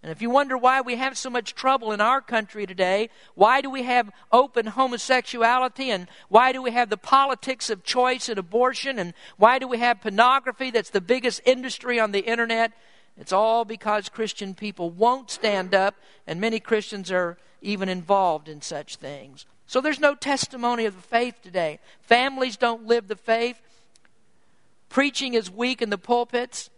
And 0.02 0.12
if 0.12 0.22
you 0.22 0.30
wonder 0.30 0.58
why 0.58 0.82
we 0.82 0.96
have 0.96 1.18
so 1.18 1.30
much 1.30 1.54
trouble 1.54 1.92
in 1.92 2.00
our 2.00 2.22
country 2.22 2.66
today, 2.66 3.10
why 3.36 3.60
do 3.62 3.70
we 3.70 3.84
have 3.84 4.10
open 4.32 4.66
homosexuality, 4.68 5.92
and 5.92 6.08
why 6.30 6.54
do 6.54 6.62
we 6.62 6.72
have 6.72 6.90
the 6.90 6.98
politics 6.98 7.70
of 7.70 7.84
choice 7.84 8.30
and 8.30 8.40
abortion, 8.40 8.98
and 8.98 9.14
why 9.38 9.60
do 9.60 9.68
we 9.68 9.78
have 9.78 10.02
pornography 10.02 10.72
that's 10.72 10.90
the 10.90 11.02
biggest 11.02 11.42
industry 11.46 12.00
on 12.00 12.14
the 12.14 12.22
internet? 12.22 12.72
It's 13.18 13.34
all 13.34 13.66
because 13.66 14.08
Christian 14.08 14.56
people 14.56 14.90
won't 14.90 15.30
stand 15.30 15.76
up, 15.76 15.96
and 16.26 16.40
many 16.40 16.62
Christians 16.62 17.12
are 17.12 17.38
even 17.62 17.90
involved 17.90 18.48
in 18.48 18.62
such 18.62 18.96
things. 18.96 19.46
So 19.68 19.82
there's 19.82 20.00
no 20.00 20.16
testimony 20.16 20.86
of 20.86 20.96
the 20.96 21.08
faith 21.08 21.36
today. 21.44 21.80
Families 22.02 22.58
don't 22.58 22.88
live 22.88 23.08
the 23.08 23.16
faith. 23.16 23.62
Preaching 24.90 25.36
is 25.36 25.52
weak 25.52 25.82
in 25.82 25.90
the 25.90 25.98
pulpits. 25.98 26.70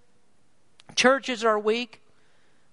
Churches 0.95 1.43
are 1.45 1.57
weak. 1.57 2.01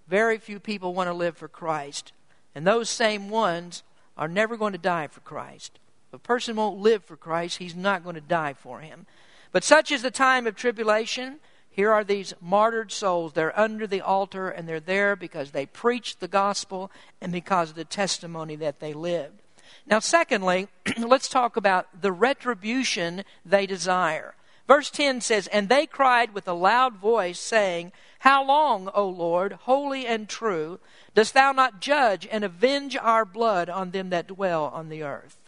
Very 0.09 0.39
few 0.39 0.59
people 0.59 0.95
want 0.95 1.09
to 1.09 1.15
live 1.15 1.37
for 1.37 1.49
Christ. 1.49 2.13
And 2.55 2.67
those 2.67 2.91
same 2.91 3.29
ones 3.29 3.85
are 4.17 4.27
never 4.27 4.57
going 4.57 4.73
to 4.73 4.79
die 4.79 5.07
for 5.07 5.21
Christ. 5.21 5.79
If 6.09 6.15
a 6.15 6.19
person 6.19 6.57
won't 6.57 6.81
live 6.81 7.05
for 7.05 7.17
Christ, 7.17 7.59
he's 7.59 7.77
not 7.77 8.03
going 8.03 8.15
to 8.15 8.21
die 8.21 8.55
for 8.55 8.81
him. 8.81 9.07
But 9.53 9.65
such 9.65 9.93
is 9.93 10.03
the 10.03 10.11
time 10.11 10.47
of 10.47 10.57
tribulation 10.57 11.39
here 11.79 11.93
are 11.93 12.03
these 12.03 12.35
martyred 12.41 12.91
souls. 12.91 13.35
They're 13.35 13.57
under 13.57 13.87
the 13.87 14.01
altar 14.01 14.49
and 14.49 14.69
they're 14.69 14.81
there 14.81 15.15
because 15.15 15.53
they 15.53 15.65
preached 15.65 16.19
the 16.19 16.27
gospel 16.27 16.91
and 17.21 17.31
because 17.31 17.71
of 17.71 17.77
the 17.77 17.85
testimony 17.85 18.57
that 18.57 18.81
they 18.81 18.93
lived. 18.93 19.43
Now, 19.87 20.01
secondly, 20.01 20.67
let's 20.99 21.29
talk 21.29 21.57
about 21.57 22.03
the 22.03 22.11
retribution 22.11 23.23
they 23.47 23.65
desire. 23.65 24.35
Verse 24.67 24.91
10 24.91 25.21
says, 25.21 25.47
And 25.47 25.69
they 25.69 25.87
cried 25.87 26.35
with 26.35 26.49
a 26.49 26.53
loud 26.53 26.97
voice, 26.97 27.39
saying, 27.39 27.93
How 28.19 28.45
long, 28.45 28.91
O 28.93 29.09
Lord, 29.09 29.53
holy 29.53 30.05
and 30.05 30.29
true, 30.29 30.81
dost 31.15 31.33
thou 31.33 31.53
not 31.53 31.81
judge 31.81 32.27
and 32.29 32.43
avenge 32.43 32.97
our 32.97 33.25
blood 33.25 33.71
on 33.71 33.93
them 33.93 34.11
that 34.11 34.27
dwell 34.27 34.65
on 34.65 34.89
the 34.89 35.05
earth? 35.05 35.39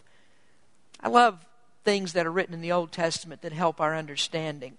I 1.01 1.09
love 1.09 1.45
things 1.83 2.13
that 2.13 2.25
are 2.25 2.31
written 2.31 2.53
in 2.53 2.61
the 2.61 2.71
Old 2.71 2.93
Testament 2.93 3.41
that 3.41 3.51
help 3.51 3.81
our 3.81 3.97
understanding. 3.97 4.77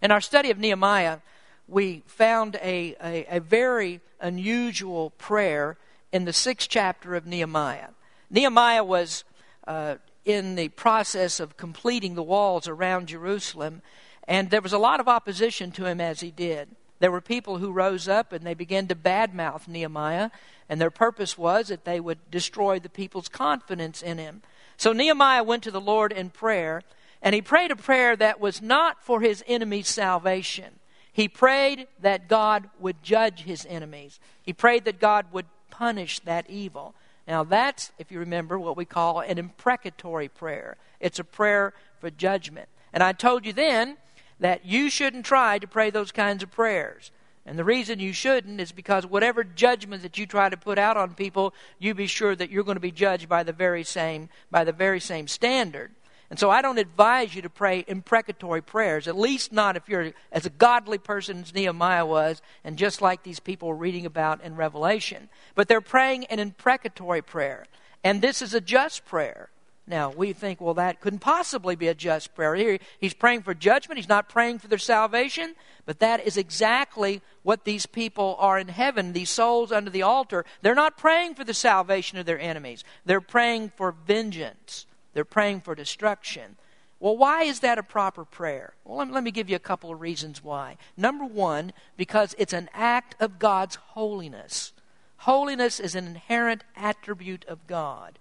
In 0.00 0.12
our 0.12 0.20
study 0.20 0.50
of 0.50 0.58
Nehemiah, 0.58 1.18
we 1.66 2.02
found 2.06 2.56
a, 2.56 2.94
a, 3.02 3.36
a 3.36 3.40
very 3.40 4.00
unusual 4.20 5.10
prayer 5.10 5.76
in 6.12 6.24
the 6.24 6.32
sixth 6.32 6.68
chapter 6.68 7.14
of 7.14 7.26
Nehemiah. 7.26 7.88
Nehemiah 8.30 8.84
was 8.84 9.24
uh, 9.66 9.96
in 10.24 10.54
the 10.54 10.68
process 10.68 11.40
of 11.40 11.56
completing 11.56 12.14
the 12.14 12.22
walls 12.22 12.68
around 12.68 13.08
Jerusalem, 13.08 13.82
and 14.26 14.50
there 14.50 14.60
was 14.60 14.72
a 14.72 14.78
lot 14.78 15.00
of 15.00 15.08
opposition 15.08 15.72
to 15.72 15.86
him 15.86 16.00
as 16.00 16.20
he 16.20 16.30
did. 16.30 16.68
There 17.00 17.12
were 17.12 17.20
people 17.20 17.58
who 17.58 17.72
rose 17.72 18.08
up 18.08 18.32
and 18.32 18.44
they 18.44 18.54
began 18.54 18.86
to 18.88 18.94
badmouth 18.94 19.66
Nehemiah, 19.66 20.30
and 20.68 20.80
their 20.80 20.90
purpose 20.90 21.36
was 21.36 21.68
that 21.68 21.84
they 21.84 21.98
would 21.98 22.30
destroy 22.30 22.78
the 22.78 22.88
people's 22.88 23.28
confidence 23.28 24.02
in 24.02 24.18
him. 24.18 24.42
So 24.76 24.92
Nehemiah 24.92 25.42
went 25.42 25.62
to 25.64 25.70
the 25.70 25.80
Lord 25.80 26.12
in 26.12 26.30
prayer, 26.30 26.82
and 27.22 27.34
he 27.34 27.42
prayed 27.42 27.70
a 27.70 27.76
prayer 27.76 28.16
that 28.16 28.40
was 28.40 28.62
not 28.62 29.02
for 29.02 29.20
his 29.20 29.42
enemies' 29.46 29.88
salvation. 29.88 30.78
He 31.12 31.28
prayed 31.28 31.88
that 32.00 32.28
God 32.28 32.70
would 32.78 33.02
judge 33.02 33.40
his 33.42 33.66
enemies. 33.68 34.20
He 34.42 34.52
prayed 34.52 34.84
that 34.84 35.00
God 35.00 35.26
would 35.32 35.46
punish 35.70 36.20
that 36.20 36.48
evil. 36.48 36.94
Now, 37.26 37.44
that's, 37.44 37.92
if 37.98 38.12
you 38.12 38.20
remember, 38.20 38.58
what 38.58 38.76
we 38.76 38.84
call 38.84 39.20
an 39.20 39.36
imprecatory 39.36 40.28
prayer. 40.28 40.76
It's 41.00 41.18
a 41.18 41.24
prayer 41.24 41.74
for 42.00 42.10
judgment. 42.10 42.68
And 42.92 43.02
I 43.02 43.12
told 43.12 43.44
you 43.44 43.52
then 43.52 43.96
that 44.40 44.64
you 44.64 44.88
shouldn't 44.88 45.26
try 45.26 45.58
to 45.58 45.66
pray 45.66 45.90
those 45.90 46.12
kinds 46.12 46.42
of 46.42 46.50
prayers. 46.50 47.10
And 47.44 47.58
the 47.58 47.64
reason 47.64 47.98
you 47.98 48.12
shouldn't 48.12 48.60
is 48.60 48.72
because 48.72 49.06
whatever 49.06 49.42
judgment 49.42 50.02
that 50.02 50.18
you 50.18 50.26
try 50.26 50.48
to 50.48 50.56
put 50.56 50.78
out 50.78 50.96
on 50.96 51.14
people, 51.14 51.54
you 51.78 51.94
be 51.94 52.06
sure 52.06 52.36
that 52.36 52.50
you're 52.50 52.62
going 52.62 52.76
to 52.76 52.80
be 52.80 52.92
judged 52.92 53.28
by 53.28 53.42
the 53.42 53.52
very 53.52 53.84
same 53.84 54.28
by 54.50 54.64
the 54.64 54.72
very 54.72 55.00
same 55.00 55.26
standard. 55.26 55.92
And 56.30 56.38
so 56.38 56.50
I 56.50 56.60
don't 56.60 56.78
advise 56.78 57.34
you 57.34 57.42
to 57.42 57.48
pray 57.48 57.84
imprecatory 57.88 58.60
prayers, 58.60 59.08
at 59.08 59.16
least 59.16 59.50
not 59.50 59.76
if 59.76 59.88
you're 59.88 60.12
as 60.30 60.44
a 60.44 60.50
godly 60.50 60.98
person 60.98 61.40
as 61.40 61.54
Nehemiah 61.54 62.04
was, 62.04 62.42
and 62.64 62.76
just 62.76 63.00
like 63.00 63.22
these 63.22 63.40
people 63.40 63.72
reading 63.72 64.04
about 64.04 64.42
in 64.42 64.54
Revelation. 64.54 65.30
But 65.54 65.68
they're 65.68 65.80
praying 65.80 66.26
an 66.26 66.38
imprecatory 66.38 67.22
prayer. 67.22 67.64
And 68.04 68.20
this 68.20 68.42
is 68.42 68.52
a 68.52 68.60
just 68.60 69.06
prayer. 69.06 69.48
Now, 69.86 70.10
we 70.10 70.34
think, 70.34 70.60
well, 70.60 70.74
that 70.74 71.00
couldn't 71.00 71.20
possibly 71.20 71.74
be 71.74 71.88
a 71.88 71.94
just 71.94 72.34
prayer. 72.34 72.54
Here, 72.54 72.78
he's 73.00 73.14
praying 73.14 73.40
for 73.40 73.54
judgment. 73.54 73.98
He's 73.98 74.08
not 74.08 74.28
praying 74.28 74.58
for 74.58 74.68
their 74.68 74.76
salvation. 74.76 75.54
But 75.86 76.00
that 76.00 76.26
is 76.26 76.36
exactly 76.36 77.22
what 77.42 77.64
these 77.64 77.86
people 77.86 78.36
are 78.38 78.58
in 78.58 78.68
heaven, 78.68 79.14
these 79.14 79.30
souls 79.30 79.72
under 79.72 79.90
the 79.90 80.02
altar. 80.02 80.44
They're 80.60 80.74
not 80.74 80.98
praying 80.98 81.36
for 81.36 81.44
the 81.44 81.54
salvation 81.54 82.18
of 82.18 82.26
their 82.26 82.38
enemies, 82.38 82.84
they're 83.06 83.22
praying 83.22 83.72
for 83.76 83.92
vengeance. 83.92 84.84
They're 85.18 85.24
praying 85.24 85.62
for 85.62 85.74
destruction. 85.74 86.56
Well, 87.00 87.16
why 87.16 87.42
is 87.42 87.58
that 87.58 87.76
a 87.76 87.82
proper 87.82 88.24
prayer? 88.24 88.74
Well, 88.84 89.04
let 89.04 89.24
me, 89.24 89.32
give 89.32 89.50
you 89.50 89.56
a 89.56 89.58
couple 89.58 89.90
of 89.90 90.00
reasons 90.00 90.44
why. 90.44 90.76
Number 90.96 91.24
one, 91.24 91.72
because 91.96 92.36
it's 92.38 92.52
an 92.52 92.70
act 92.72 93.16
of 93.18 93.40
God's 93.40 93.74
holiness. 93.74 94.72
Holiness 95.16 95.80
is 95.80 95.96
an 95.96 96.06
inherent 96.06 96.62
attribute 96.76 97.44
of 97.46 97.66
God. 97.66 98.20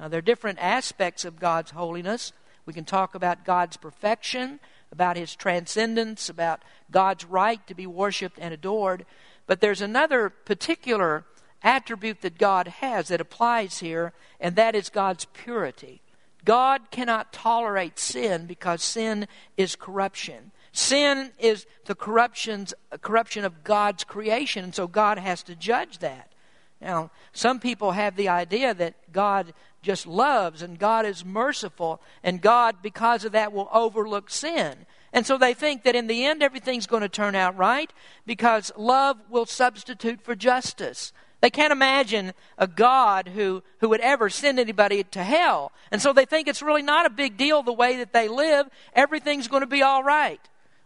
Now, 0.00 0.08
there 0.08 0.18
are 0.18 0.20
different 0.20 0.58
aspects 0.60 1.24
of 1.24 1.38
God's 1.38 1.70
holiness. 1.70 2.32
We 2.66 2.72
can 2.72 2.84
talk 2.84 3.14
about 3.14 3.44
God's 3.44 3.76
perfection, 3.76 4.58
about 4.90 5.16
His 5.16 5.36
transcendence, 5.36 6.28
about 6.28 6.64
God's 6.90 7.24
right 7.24 7.64
to 7.68 7.74
be 7.76 7.86
worshiped 7.86 8.40
and 8.40 8.52
adored. 8.52 9.06
But 9.46 9.60
there's 9.60 9.80
another 9.80 10.28
particular 10.28 11.24
attribute 11.62 12.22
that 12.22 12.36
God 12.36 12.66
has 12.66 13.06
that 13.06 13.20
applies 13.20 13.78
here, 13.78 14.12
and 14.40 14.56
that 14.56 14.74
is 14.74 14.88
God's 14.88 15.26
purity. 15.26 16.02
God 16.44 16.90
cannot 16.90 17.32
tolerate 17.32 17.98
sin 17.98 18.46
because 18.46 18.82
sin 18.82 19.26
is 19.56 19.76
corruption. 19.76 20.52
Sin 20.72 21.32
is 21.38 21.66
the 21.84 21.94
corruptions, 21.94 22.72
corruption 23.02 23.44
of 23.44 23.62
God's 23.62 24.04
creation, 24.04 24.64
and 24.64 24.74
so 24.74 24.86
God 24.86 25.18
has 25.18 25.42
to 25.44 25.54
judge 25.54 25.98
that. 25.98 26.32
Now, 26.80 27.10
some 27.32 27.60
people 27.60 27.92
have 27.92 28.16
the 28.16 28.28
idea 28.28 28.74
that 28.74 29.12
God 29.12 29.52
just 29.82 30.06
loves 30.06 30.62
and 30.62 30.78
God 30.78 31.06
is 31.06 31.24
merciful, 31.24 32.00
and 32.24 32.40
God, 32.40 32.76
because 32.82 33.24
of 33.24 33.32
that, 33.32 33.52
will 33.52 33.68
overlook 33.72 34.30
sin. 34.30 34.86
And 35.12 35.26
so 35.26 35.36
they 35.36 35.52
think 35.52 35.84
that 35.84 35.94
in 35.94 36.06
the 36.06 36.24
end 36.24 36.42
everything's 36.42 36.86
going 36.86 37.02
to 37.02 37.08
turn 37.08 37.34
out 37.34 37.56
right 37.56 37.92
because 38.24 38.72
love 38.76 39.18
will 39.28 39.46
substitute 39.46 40.22
for 40.22 40.34
justice. 40.34 41.12
They 41.42 41.50
can't 41.50 41.72
imagine 41.72 42.34
a 42.56 42.68
God 42.68 43.26
who, 43.26 43.64
who 43.80 43.88
would 43.88 44.00
ever 44.00 44.30
send 44.30 44.60
anybody 44.60 45.02
to 45.02 45.24
hell. 45.24 45.72
And 45.90 46.00
so 46.00 46.12
they 46.12 46.24
think 46.24 46.46
it's 46.46 46.62
really 46.62 46.82
not 46.82 47.04
a 47.04 47.10
big 47.10 47.36
deal 47.36 47.64
the 47.64 47.72
way 47.72 47.96
that 47.96 48.12
they 48.12 48.28
live. 48.28 48.68
Everything's 48.94 49.48
going 49.48 49.62
to 49.62 49.66
be 49.66 49.82
all 49.82 50.04
right. 50.04 50.40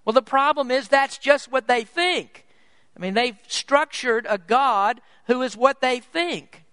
Well, 0.06 0.14
the 0.14 0.22
problem 0.22 0.70
is 0.70 0.88
that's 0.88 1.18
just 1.18 1.52
what 1.52 1.68
they 1.68 1.84
think. 1.84 2.46
I 2.96 3.00
mean, 3.00 3.12
they've 3.12 3.36
structured 3.46 4.26
a 4.28 4.38
God 4.38 5.02
who 5.26 5.42
is 5.42 5.58
what 5.58 5.82
they 5.82 6.00
think. 6.00 6.64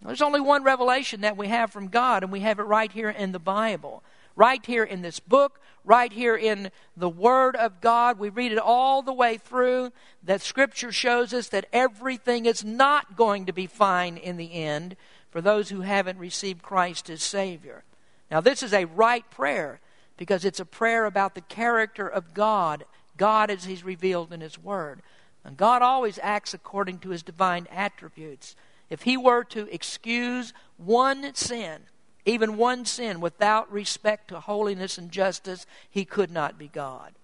There's 0.00 0.22
only 0.22 0.40
one 0.40 0.62
revelation 0.62 1.22
that 1.22 1.36
we 1.36 1.48
have 1.48 1.72
from 1.72 1.88
God, 1.88 2.22
and 2.22 2.30
we 2.30 2.40
have 2.40 2.60
it 2.60 2.64
right 2.64 2.92
here 2.92 3.10
in 3.10 3.32
the 3.32 3.40
Bible. 3.40 4.04
Right 4.38 4.64
here 4.64 4.84
in 4.84 5.02
this 5.02 5.18
book, 5.18 5.60
right 5.84 6.12
here 6.12 6.36
in 6.36 6.70
the 6.96 7.08
Word 7.08 7.56
of 7.56 7.80
God. 7.80 8.20
We 8.20 8.28
read 8.28 8.52
it 8.52 8.58
all 8.58 9.02
the 9.02 9.12
way 9.12 9.36
through. 9.36 9.90
That 10.22 10.42
Scripture 10.42 10.92
shows 10.92 11.34
us 11.34 11.48
that 11.48 11.66
everything 11.72 12.46
is 12.46 12.64
not 12.64 13.16
going 13.16 13.46
to 13.46 13.52
be 13.52 13.66
fine 13.66 14.16
in 14.16 14.36
the 14.36 14.52
end 14.52 14.94
for 15.28 15.40
those 15.40 15.70
who 15.70 15.80
haven't 15.80 16.20
received 16.20 16.62
Christ 16.62 17.10
as 17.10 17.20
Savior. 17.20 17.82
Now, 18.30 18.40
this 18.40 18.62
is 18.62 18.72
a 18.72 18.84
right 18.84 19.28
prayer 19.28 19.80
because 20.16 20.44
it's 20.44 20.60
a 20.60 20.64
prayer 20.64 21.04
about 21.04 21.34
the 21.34 21.40
character 21.40 22.06
of 22.06 22.32
God, 22.32 22.84
God 23.16 23.50
as 23.50 23.64
He's 23.64 23.82
revealed 23.82 24.32
in 24.32 24.40
His 24.40 24.56
Word. 24.56 25.02
And 25.44 25.56
God 25.56 25.82
always 25.82 26.20
acts 26.22 26.54
according 26.54 27.00
to 27.00 27.08
His 27.08 27.24
divine 27.24 27.66
attributes. 27.72 28.54
If 28.88 29.02
He 29.02 29.16
were 29.16 29.42
to 29.46 29.66
excuse 29.74 30.52
one 30.76 31.34
sin, 31.34 31.80
even 32.28 32.56
one 32.56 32.84
sin, 32.84 33.20
without 33.20 33.70
respect 33.72 34.28
to 34.28 34.40
holiness 34.40 34.98
and 34.98 35.10
justice, 35.10 35.66
he 35.90 36.04
could 36.04 36.30
not 36.30 36.58
be 36.58 36.68
God. 36.68 37.14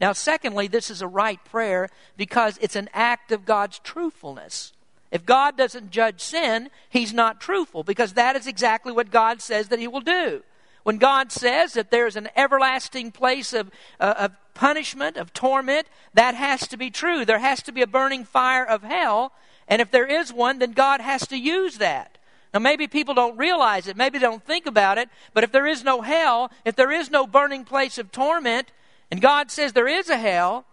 Now, 0.00 0.12
secondly, 0.12 0.68
this 0.68 0.90
is 0.90 1.02
a 1.02 1.08
right 1.08 1.42
prayer 1.44 1.88
because 2.16 2.58
it's 2.60 2.76
an 2.76 2.88
act 2.92 3.32
of 3.32 3.44
God's 3.44 3.78
truthfulness. 3.80 4.72
If 5.10 5.24
God 5.24 5.56
doesn't 5.56 5.90
judge 5.90 6.20
sin, 6.20 6.70
he's 6.88 7.12
not 7.12 7.40
truthful 7.40 7.82
because 7.82 8.12
that 8.12 8.36
is 8.36 8.46
exactly 8.46 8.92
what 8.92 9.10
God 9.10 9.40
says 9.40 9.68
that 9.68 9.78
he 9.78 9.88
will 9.88 10.00
do. 10.00 10.42
When 10.82 10.98
God 10.98 11.32
says 11.32 11.74
that 11.74 11.90
there's 11.90 12.16
an 12.16 12.28
everlasting 12.36 13.10
place 13.10 13.52
of, 13.52 13.70
uh, 13.98 14.14
of 14.18 14.32
punishment, 14.54 15.16
of 15.16 15.32
torment, 15.32 15.86
that 16.14 16.34
has 16.34 16.68
to 16.68 16.76
be 16.76 16.90
true. 16.90 17.24
There 17.24 17.38
has 17.38 17.62
to 17.64 17.72
be 17.72 17.82
a 17.82 17.86
burning 17.86 18.24
fire 18.24 18.64
of 18.64 18.82
hell. 18.82 19.32
And 19.66 19.82
if 19.82 19.90
there 19.90 20.06
is 20.06 20.32
one, 20.32 20.60
then 20.60 20.72
God 20.72 21.00
has 21.00 21.26
to 21.28 21.36
use 21.36 21.78
that. 21.78 22.17
Now, 22.54 22.60
maybe 22.60 22.86
people 22.86 23.14
don't 23.14 23.36
realize 23.36 23.86
it, 23.86 23.96
maybe 23.96 24.18
they 24.18 24.26
don't 24.26 24.44
think 24.44 24.66
about 24.66 24.98
it, 24.98 25.08
but 25.34 25.44
if 25.44 25.52
there 25.52 25.66
is 25.66 25.84
no 25.84 26.00
hell, 26.00 26.50
if 26.64 26.76
there 26.76 26.90
is 26.90 27.10
no 27.10 27.26
burning 27.26 27.64
place 27.64 27.98
of 27.98 28.10
torment, 28.10 28.72
and 29.10 29.20
God 29.20 29.50
says 29.50 29.72
there 29.72 29.88
is 29.88 30.08
a 30.08 30.16
hell, 30.16 30.64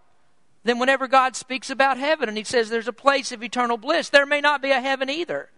then 0.64 0.80
whenever 0.80 1.08
God 1.08 1.36
speaks 1.36 1.70
about 1.70 1.98
heaven 1.98 2.28
and 2.28 2.38
He 2.38 2.44
says 2.44 2.70
there's 2.70 2.88
a 2.88 2.94
place 2.94 3.32
of 3.32 3.44
eternal 3.44 3.78
bliss, 3.78 4.10
there 4.10 4.26
may 4.26 4.42
not 4.42 4.62
be 4.62 4.72
a 4.72 4.82
heaven 4.82 5.10
either. 5.10 5.50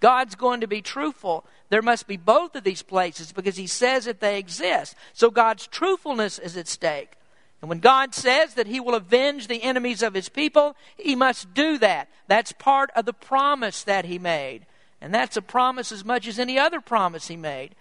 God's 0.00 0.34
going 0.34 0.60
to 0.60 0.66
be 0.66 0.82
truthful. 0.82 1.44
There 1.70 1.82
must 1.82 2.06
be 2.06 2.16
both 2.16 2.54
of 2.54 2.64
these 2.64 2.82
places 2.82 3.32
because 3.32 3.56
He 3.56 3.66
says 3.66 4.04
that 4.04 4.20
they 4.20 4.38
exist. 4.38 4.94
So 5.12 5.30
God's 5.30 5.66
truthfulness 5.66 6.38
is 6.38 6.56
at 6.56 6.68
stake. 6.68 7.12
And 7.60 7.68
when 7.68 7.80
God 7.80 8.14
says 8.14 8.54
that 8.54 8.68
He 8.68 8.80
will 8.80 8.94
avenge 8.94 9.48
the 9.48 9.62
enemies 9.62 10.02
of 10.02 10.14
His 10.14 10.28
people, 10.28 10.76
He 10.96 11.14
must 11.14 11.54
do 11.54 11.78
that. 11.78 12.08
That's 12.26 12.52
part 12.52 12.90
of 12.94 13.04
the 13.04 13.12
promise 13.12 13.82
that 13.84 14.04
He 14.04 14.18
made. 14.18 14.66
And 15.00 15.14
that's 15.14 15.36
a 15.36 15.42
promise 15.42 15.92
as 15.92 16.04
much 16.04 16.26
as 16.26 16.38
any 16.38 16.58
other 16.58 16.80
promise 16.80 17.28
he 17.28 17.36
made. 17.36 17.74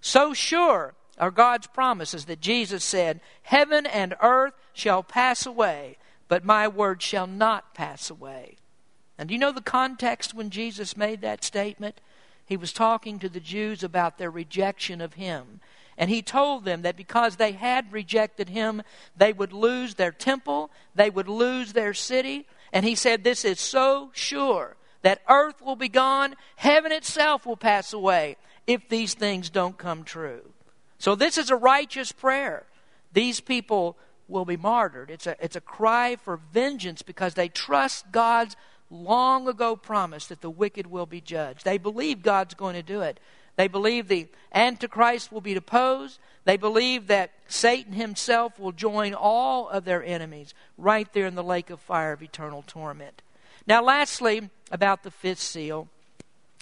So 0.00 0.34
sure 0.34 0.94
are 1.18 1.30
God's 1.30 1.66
promises 1.66 2.26
that 2.26 2.40
Jesus 2.40 2.84
said, 2.84 3.20
Heaven 3.42 3.86
and 3.86 4.14
earth 4.22 4.54
shall 4.72 5.02
pass 5.02 5.46
away, 5.46 5.98
but 6.28 6.44
my 6.44 6.68
word 6.68 7.02
shall 7.02 7.26
not 7.26 7.74
pass 7.74 8.10
away. 8.10 8.56
And 9.18 9.28
do 9.28 9.34
you 9.34 9.40
know 9.40 9.52
the 9.52 9.60
context 9.60 10.34
when 10.34 10.50
Jesus 10.50 10.96
made 10.96 11.20
that 11.22 11.42
statement? 11.42 12.00
He 12.46 12.56
was 12.56 12.72
talking 12.72 13.18
to 13.18 13.28
the 13.28 13.40
Jews 13.40 13.82
about 13.82 14.16
their 14.16 14.30
rejection 14.30 15.00
of 15.00 15.14
him. 15.14 15.60
And 15.98 16.08
he 16.08 16.22
told 16.22 16.64
them 16.64 16.82
that 16.82 16.96
because 16.96 17.36
they 17.36 17.52
had 17.52 17.92
rejected 17.92 18.48
him, 18.48 18.82
they 19.16 19.32
would 19.32 19.52
lose 19.52 19.94
their 19.94 20.12
temple, 20.12 20.70
they 20.94 21.10
would 21.10 21.28
lose 21.28 21.72
their 21.72 21.92
city. 21.92 22.46
And 22.72 22.86
he 22.86 22.94
said, 22.94 23.24
This 23.24 23.44
is 23.44 23.60
so 23.60 24.10
sure 24.14 24.77
that 25.02 25.22
earth 25.28 25.62
will 25.62 25.76
be 25.76 25.88
gone, 25.88 26.34
heaven 26.56 26.92
itself 26.92 27.46
will 27.46 27.56
pass 27.56 27.92
away 27.92 28.36
if 28.66 28.88
these 28.88 29.14
things 29.14 29.50
don't 29.50 29.78
come 29.78 30.04
true. 30.04 30.42
So, 30.98 31.14
this 31.14 31.38
is 31.38 31.50
a 31.50 31.56
righteous 31.56 32.12
prayer. 32.12 32.66
These 33.12 33.40
people 33.40 33.96
will 34.26 34.44
be 34.44 34.56
martyred. 34.56 35.10
It's 35.10 35.26
a, 35.26 35.36
it's 35.42 35.56
a 35.56 35.60
cry 35.60 36.16
for 36.16 36.40
vengeance 36.52 37.02
because 37.02 37.34
they 37.34 37.48
trust 37.48 38.12
God's 38.12 38.56
long 38.90 39.48
ago 39.48 39.76
promise 39.76 40.26
that 40.26 40.40
the 40.40 40.50
wicked 40.50 40.86
will 40.86 41.06
be 41.06 41.20
judged. 41.20 41.64
They 41.64 41.78
believe 41.78 42.22
God's 42.22 42.54
going 42.54 42.74
to 42.74 42.82
do 42.82 43.00
it. 43.00 43.20
They 43.56 43.68
believe 43.68 44.06
the 44.06 44.28
Antichrist 44.54 45.32
will 45.32 45.40
be 45.40 45.54
deposed. 45.54 46.20
They 46.44 46.56
believe 46.56 47.08
that 47.08 47.32
Satan 47.48 47.92
himself 47.92 48.58
will 48.58 48.72
join 48.72 49.14
all 49.14 49.68
of 49.68 49.84
their 49.84 50.02
enemies 50.04 50.54
right 50.76 51.12
there 51.12 51.26
in 51.26 51.34
the 51.34 51.42
lake 51.42 51.68
of 51.70 51.80
fire 51.80 52.12
of 52.12 52.22
eternal 52.22 52.62
torment. 52.66 53.20
Now, 53.68 53.82
lastly, 53.82 54.48
about 54.72 55.02
the 55.02 55.10
fifth 55.10 55.40
seal 55.40 55.88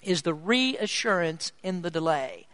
is 0.03 0.23
the 0.23 0.35
reassurance 0.35 1.53
in 1.63 1.83
the 1.83 1.91
delay. 1.91 2.49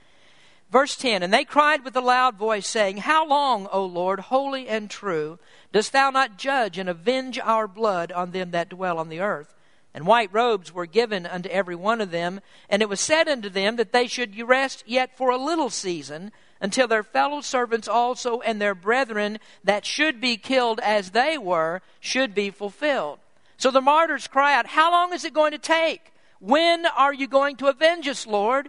Verse 0.70 0.94
10 0.94 1.22
And 1.22 1.32
they 1.32 1.44
cried 1.44 1.84
with 1.84 1.96
a 1.96 2.02
loud 2.02 2.36
voice, 2.36 2.68
saying, 2.68 2.98
How 2.98 3.26
long, 3.26 3.66
O 3.72 3.82
Lord, 3.82 4.20
holy 4.20 4.68
and 4.68 4.90
true, 4.90 5.38
dost 5.72 5.94
thou 5.94 6.10
not 6.10 6.36
judge 6.36 6.76
and 6.76 6.90
avenge 6.90 7.38
our 7.38 7.66
blood 7.66 8.12
on 8.12 8.32
them 8.32 8.50
that 8.50 8.68
dwell 8.68 8.98
on 8.98 9.08
the 9.08 9.20
earth? 9.20 9.54
And 9.94 10.06
white 10.06 10.30
robes 10.34 10.70
were 10.70 10.84
given 10.84 11.24
unto 11.24 11.48
every 11.48 11.74
one 11.74 12.02
of 12.02 12.10
them, 12.10 12.42
and 12.68 12.82
it 12.82 12.90
was 12.90 13.00
said 13.00 13.28
unto 13.28 13.48
them 13.48 13.76
that 13.76 13.92
they 13.92 14.06
should 14.06 14.38
rest 14.38 14.84
yet 14.86 15.16
for 15.16 15.30
a 15.30 15.38
little 15.38 15.70
season, 15.70 16.30
until 16.60 16.86
their 16.86 17.02
fellow 17.02 17.40
servants 17.40 17.88
also 17.88 18.40
and 18.40 18.60
their 18.60 18.74
brethren 18.74 19.38
that 19.64 19.86
should 19.86 20.20
be 20.20 20.36
killed 20.36 20.78
as 20.80 21.12
they 21.12 21.38
were 21.38 21.80
should 22.00 22.34
be 22.34 22.50
fulfilled. 22.50 23.18
So 23.62 23.70
the 23.70 23.80
martyrs 23.80 24.26
cry 24.26 24.56
out, 24.56 24.66
How 24.66 24.90
long 24.90 25.12
is 25.12 25.24
it 25.24 25.32
going 25.32 25.52
to 25.52 25.58
take? 25.58 26.12
When 26.40 26.84
are 26.84 27.14
you 27.14 27.28
going 27.28 27.54
to 27.58 27.68
avenge 27.68 28.08
us, 28.08 28.26
Lord? 28.26 28.68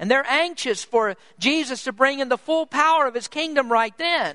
And 0.00 0.10
they're 0.10 0.26
anxious 0.28 0.82
for 0.82 1.14
Jesus 1.38 1.84
to 1.84 1.92
bring 1.92 2.18
in 2.18 2.28
the 2.28 2.36
full 2.36 2.66
power 2.66 3.06
of 3.06 3.14
his 3.14 3.28
kingdom 3.28 3.70
right 3.70 3.96
then. 3.98 4.34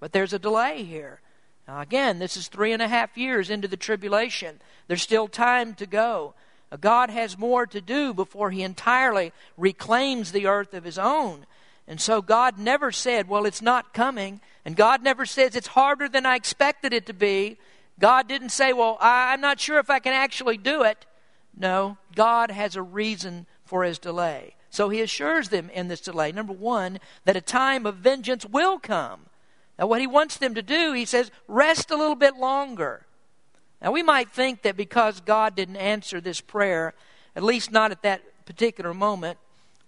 But 0.00 0.12
there's 0.12 0.34
a 0.34 0.38
delay 0.38 0.82
here. 0.82 1.22
Now, 1.66 1.80
again, 1.80 2.18
this 2.18 2.36
is 2.36 2.48
three 2.48 2.74
and 2.74 2.82
a 2.82 2.88
half 2.88 3.16
years 3.16 3.48
into 3.48 3.68
the 3.68 3.78
tribulation. 3.78 4.60
There's 4.86 5.00
still 5.00 5.28
time 5.28 5.72
to 5.76 5.86
go. 5.86 6.34
God 6.78 7.08
has 7.08 7.38
more 7.38 7.64
to 7.64 7.80
do 7.80 8.12
before 8.12 8.50
he 8.50 8.62
entirely 8.62 9.32
reclaims 9.56 10.32
the 10.32 10.46
earth 10.46 10.74
of 10.74 10.84
his 10.84 10.98
own. 10.98 11.46
And 11.88 11.98
so 11.98 12.20
God 12.20 12.58
never 12.58 12.92
said, 12.92 13.30
Well, 13.30 13.46
it's 13.46 13.62
not 13.62 13.94
coming. 13.94 14.42
And 14.66 14.76
God 14.76 15.02
never 15.02 15.24
says 15.24 15.56
it's 15.56 15.68
harder 15.68 16.06
than 16.06 16.26
I 16.26 16.36
expected 16.36 16.92
it 16.92 17.06
to 17.06 17.14
be. 17.14 17.56
God 17.98 18.28
didn't 18.28 18.50
say, 18.50 18.72
Well, 18.72 18.98
I'm 19.00 19.40
not 19.40 19.60
sure 19.60 19.78
if 19.78 19.90
I 19.90 19.98
can 19.98 20.12
actually 20.12 20.56
do 20.56 20.82
it. 20.82 21.06
No, 21.56 21.98
God 22.14 22.50
has 22.50 22.76
a 22.76 22.82
reason 22.82 23.46
for 23.64 23.84
his 23.84 23.98
delay. 23.98 24.56
So 24.70 24.88
he 24.88 25.02
assures 25.02 25.50
them 25.50 25.68
in 25.70 25.88
this 25.88 26.00
delay, 26.00 26.32
number 26.32 26.54
one, 26.54 26.98
that 27.26 27.36
a 27.36 27.42
time 27.42 27.84
of 27.84 27.96
vengeance 27.96 28.46
will 28.46 28.78
come. 28.78 29.26
Now, 29.78 29.86
what 29.86 30.00
he 30.00 30.06
wants 30.06 30.38
them 30.38 30.54
to 30.54 30.62
do, 30.62 30.92
he 30.92 31.04
says, 31.04 31.30
rest 31.46 31.90
a 31.90 31.96
little 31.96 32.14
bit 32.14 32.36
longer. 32.36 33.04
Now, 33.82 33.92
we 33.92 34.02
might 34.02 34.30
think 34.30 34.62
that 34.62 34.76
because 34.76 35.20
God 35.20 35.54
didn't 35.54 35.76
answer 35.76 36.20
this 36.20 36.40
prayer, 36.40 36.94
at 37.36 37.42
least 37.42 37.70
not 37.70 37.90
at 37.90 38.02
that 38.02 38.22
particular 38.46 38.94
moment, 38.94 39.38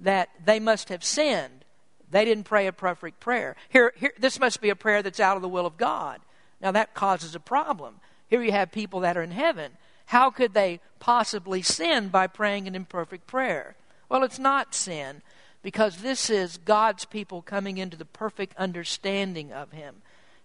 that 0.01 0.29
they 0.45 0.61
must 0.61 0.88
have 0.88 1.05
sinned. 1.05 1.64
They 2.11 2.25
didn't 2.25 2.45
pray 2.45 2.67
a 2.67 2.73
perfect 2.73 3.21
prayer. 3.21 3.57
Here, 3.69 3.93
here, 3.97 4.12
this 4.19 4.38
must 4.38 4.61
be 4.61 4.71
a 4.71 4.77
prayer 4.77 5.03
that's 5.03 5.21
out 5.21 5.37
of 5.37 5.43
the 5.43 5.49
will 5.49 5.67
of 5.67 5.77
God. 5.77 6.21
Now, 6.64 6.72
that 6.72 6.94
causes 6.94 7.35
a 7.35 7.40
problem. 7.40 8.00
Here 8.27 8.42
you 8.42 8.53
have 8.53 8.72
people 8.72 9.00
that 9.00 9.18
are 9.18 9.22
in 9.22 9.33
heaven. 9.33 9.72
How 10.07 10.31
could 10.31 10.55
they 10.55 10.81
possibly 10.98 11.61
sin 11.61 12.09
by 12.09 12.27
praying 12.27 12.66
an 12.66 12.74
imperfect 12.74 13.27
prayer? 13.27 13.77
Well, 14.09 14.24
it's 14.24 14.38
not 14.38 14.74
sin 14.74 15.20
because 15.62 15.98
this 15.98 16.31
is 16.31 16.57
God's 16.57 17.05
people 17.05 17.42
coming 17.42 17.77
into 17.77 17.98
the 17.98 18.07
perfect 18.07 18.57
understanding 18.57 19.53
of 19.53 19.72
Him. 19.72 19.96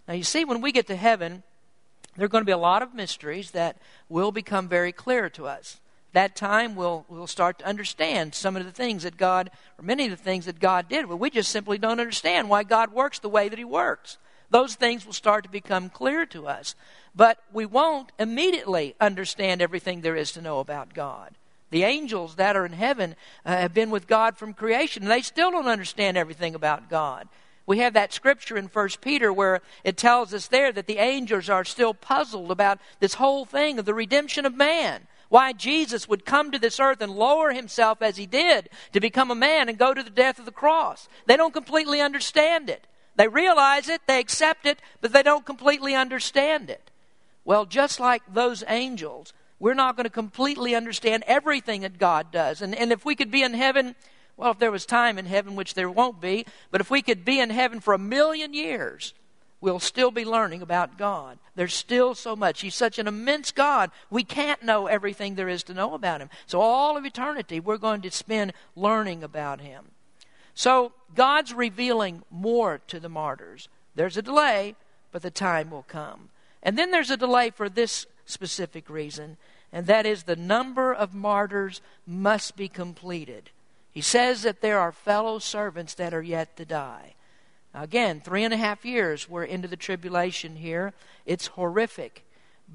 Now, 0.06 0.12
you 0.12 0.22
see, 0.22 0.44
when 0.44 0.60
we 0.60 0.72
get 0.72 0.86
to 0.88 0.96
heaven, 0.96 1.42
there 2.16 2.26
are 2.26 2.28
going 2.28 2.42
to 2.42 2.46
be 2.46 2.52
a 2.52 2.58
lot 2.58 2.82
of 2.82 2.94
mysteries 2.94 3.52
that 3.52 3.78
will 4.10 4.30
become 4.30 4.68
very 4.68 4.92
clear 4.92 5.30
to 5.30 5.46
us. 5.46 5.80
That 6.12 6.36
time 6.36 6.74
we'll, 6.74 7.06
we'll 7.08 7.28
start 7.28 7.60
to 7.60 7.66
understand 7.66 8.34
some 8.34 8.56
of 8.56 8.66
the 8.66 8.72
things 8.72 9.04
that 9.04 9.16
God, 9.16 9.50
or 9.78 9.84
many 9.84 10.04
of 10.04 10.10
the 10.10 10.16
things 10.16 10.44
that 10.44 10.60
God 10.60 10.86
did. 10.90 11.08
But 11.08 11.16
we 11.16 11.30
just 11.30 11.50
simply 11.50 11.78
don't 11.78 12.00
understand 12.00 12.50
why 12.50 12.62
God 12.62 12.92
works 12.92 13.20
the 13.20 13.30
way 13.30 13.48
that 13.48 13.58
He 13.58 13.64
works. 13.64 14.18
Those 14.50 14.74
things 14.74 15.06
will 15.06 15.12
start 15.12 15.44
to 15.44 15.50
become 15.50 15.88
clear 15.88 16.26
to 16.26 16.46
us. 16.46 16.74
But 17.14 17.38
we 17.52 17.66
won't 17.66 18.12
immediately 18.18 18.94
understand 19.00 19.62
everything 19.62 20.00
there 20.00 20.16
is 20.16 20.32
to 20.32 20.42
know 20.42 20.58
about 20.58 20.94
God. 20.94 21.34
The 21.70 21.84
angels 21.84 22.34
that 22.34 22.56
are 22.56 22.66
in 22.66 22.72
heaven 22.72 23.14
uh, 23.46 23.56
have 23.56 23.72
been 23.72 23.90
with 23.90 24.08
God 24.08 24.36
from 24.36 24.54
creation, 24.54 25.04
and 25.04 25.10
they 25.10 25.22
still 25.22 25.52
don't 25.52 25.68
understand 25.68 26.16
everything 26.16 26.54
about 26.54 26.90
God. 26.90 27.28
We 27.64 27.78
have 27.78 27.92
that 27.92 28.12
scripture 28.12 28.56
in 28.56 28.66
1 28.66 28.88
Peter 29.00 29.32
where 29.32 29.60
it 29.84 29.96
tells 29.96 30.34
us 30.34 30.48
there 30.48 30.72
that 30.72 30.88
the 30.88 30.98
angels 30.98 31.48
are 31.48 31.64
still 31.64 31.94
puzzled 31.94 32.50
about 32.50 32.80
this 32.98 33.14
whole 33.14 33.44
thing 33.44 33.78
of 33.78 33.84
the 33.84 33.94
redemption 33.94 34.44
of 34.44 34.56
man. 34.56 35.06
Why 35.28 35.52
Jesus 35.52 36.08
would 36.08 36.24
come 36.24 36.50
to 36.50 36.58
this 36.58 36.80
earth 36.80 37.00
and 37.00 37.12
lower 37.12 37.52
himself 37.52 38.02
as 38.02 38.16
he 38.16 38.26
did 38.26 38.68
to 38.92 38.98
become 38.98 39.30
a 39.30 39.36
man 39.36 39.68
and 39.68 39.78
go 39.78 39.94
to 39.94 40.02
the 40.02 40.10
death 40.10 40.40
of 40.40 40.46
the 40.46 40.50
cross. 40.50 41.08
They 41.26 41.36
don't 41.36 41.54
completely 41.54 42.00
understand 42.00 42.68
it. 42.68 42.88
They 43.20 43.28
realize 43.28 43.90
it, 43.90 44.00
they 44.06 44.18
accept 44.18 44.64
it, 44.64 44.80
but 45.02 45.12
they 45.12 45.22
don't 45.22 45.44
completely 45.44 45.94
understand 45.94 46.70
it. 46.70 46.90
Well, 47.44 47.66
just 47.66 48.00
like 48.00 48.22
those 48.26 48.64
angels, 48.66 49.34
we're 49.58 49.74
not 49.74 49.94
going 49.94 50.04
to 50.04 50.10
completely 50.10 50.74
understand 50.74 51.24
everything 51.26 51.82
that 51.82 51.98
God 51.98 52.32
does. 52.32 52.62
And, 52.62 52.74
and 52.74 52.90
if 52.90 53.04
we 53.04 53.14
could 53.14 53.30
be 53.30 53.42
in 53.42 53.52
heaven, 53.52 53.94
well, 54.38 54.52
if 54.52 54.58
there 54.58 54.70
was 54.70 54.86
time 54.86 55.18
in 55.18 55.26
heaven, 55.26 55.54
which 55.54 55.74
there 55.74 55.90
won't 55.90 56.18
be, 56.18 56.46
but 56.70 56.80
if 56.80 56.90
we 56.90 57.02
could 57.02 57.22
be 57.22 57.40
in 57.40 57.50
heaven 57.50 57.80
for 57.80 57.92
a 57.92 57.98
million 57.98 58.54
years, 58.54 59.12
we'll 59.60 59.80
still 59.80 60.10
be 60.10 60.24
learning 60.24 60.62
about 60.62 60.96
God. 60.96 61.38
There's 61.54 61.74
still 61.74 62.14
so 62.14 62.34
much. 62.34 62.62
He's 62.62 62.74
such 62.74 62.98
an 62.98 63.06
immense 63.06 63.52
God. 63.52 63.90
We 64.08 64.24
can't 64.24 64.62
know 64.62 64.86
everything 64.86 65.34
there 65.34 65.50
is 65.50 65.62
to 65.64 65.74
know 65.74 65.92
about 65.92 66.22
Him. 66.22 66.30
So, 66.46 66.62
all 66.62 66.96
of 66.96 67.04
eternity, 67.04 67.60
we're 67.60 67.76
going 67.76 68.00
to 68.00 68.10
spend 68.10 68.54
learning 68.74 69.22
about 69.22 69.60
Him. 69.60 69.90
So, 70.54 70.92
God's 71.14 71.52
revealing 71.54 72.22
more 72.30 72.80
to 72.88 73.00
the 73.00 73.08
martyrs. 73.08 73.68
There's 73.94 74.16
a 74.16 74.22
delay, 74.22 74.76
but 75.12 75.22
the 75.22 75.30
time 75.30 75.70
will 75.70 75.82
come. 75.82 76.28
And 76.62 76.78
then 76.78 76.90
there's 76.90 77.10
a 77.10 77.16
delay 77.16 77.50
for 77.50 77.68
this 77.68 78.06
specific 78.26 78.88
reason, 78.88 79.36
and 79.72 79.86
that 79.86 80.06
is 80.06 80.22
the 80.22 80.36
number 80.36 80.92
of 80.92 81.14
martyrs 81.14 81.80
must 82.06 82.56
be 82.56 82.68
completed. 82.68 83.50
He 83.92 84.00
says 84.00 84.42
that 84.42 84.60
there 84.60 84.78
are 84.78 84.92
fellow 84.92 85.38
servants 85.38 85.94
that 85.94 86.14
are 86.14 86.22
yet 86.22 86.56
to 86.56 86.64
die. 86.64 87.14
Again, 87.74 88.20
three 88.20 88.44
and 88.44 88.54
a 88.54 88.56
half 88.56 88.84
years 88.84 89.28
we're 89.28 89.44
into 89.44 89.68
the 89.68 89.76
tribulation 89.76 90.56
here. 90.56 90.92
It's 91.24 91.48
horrific, 91.48 92.24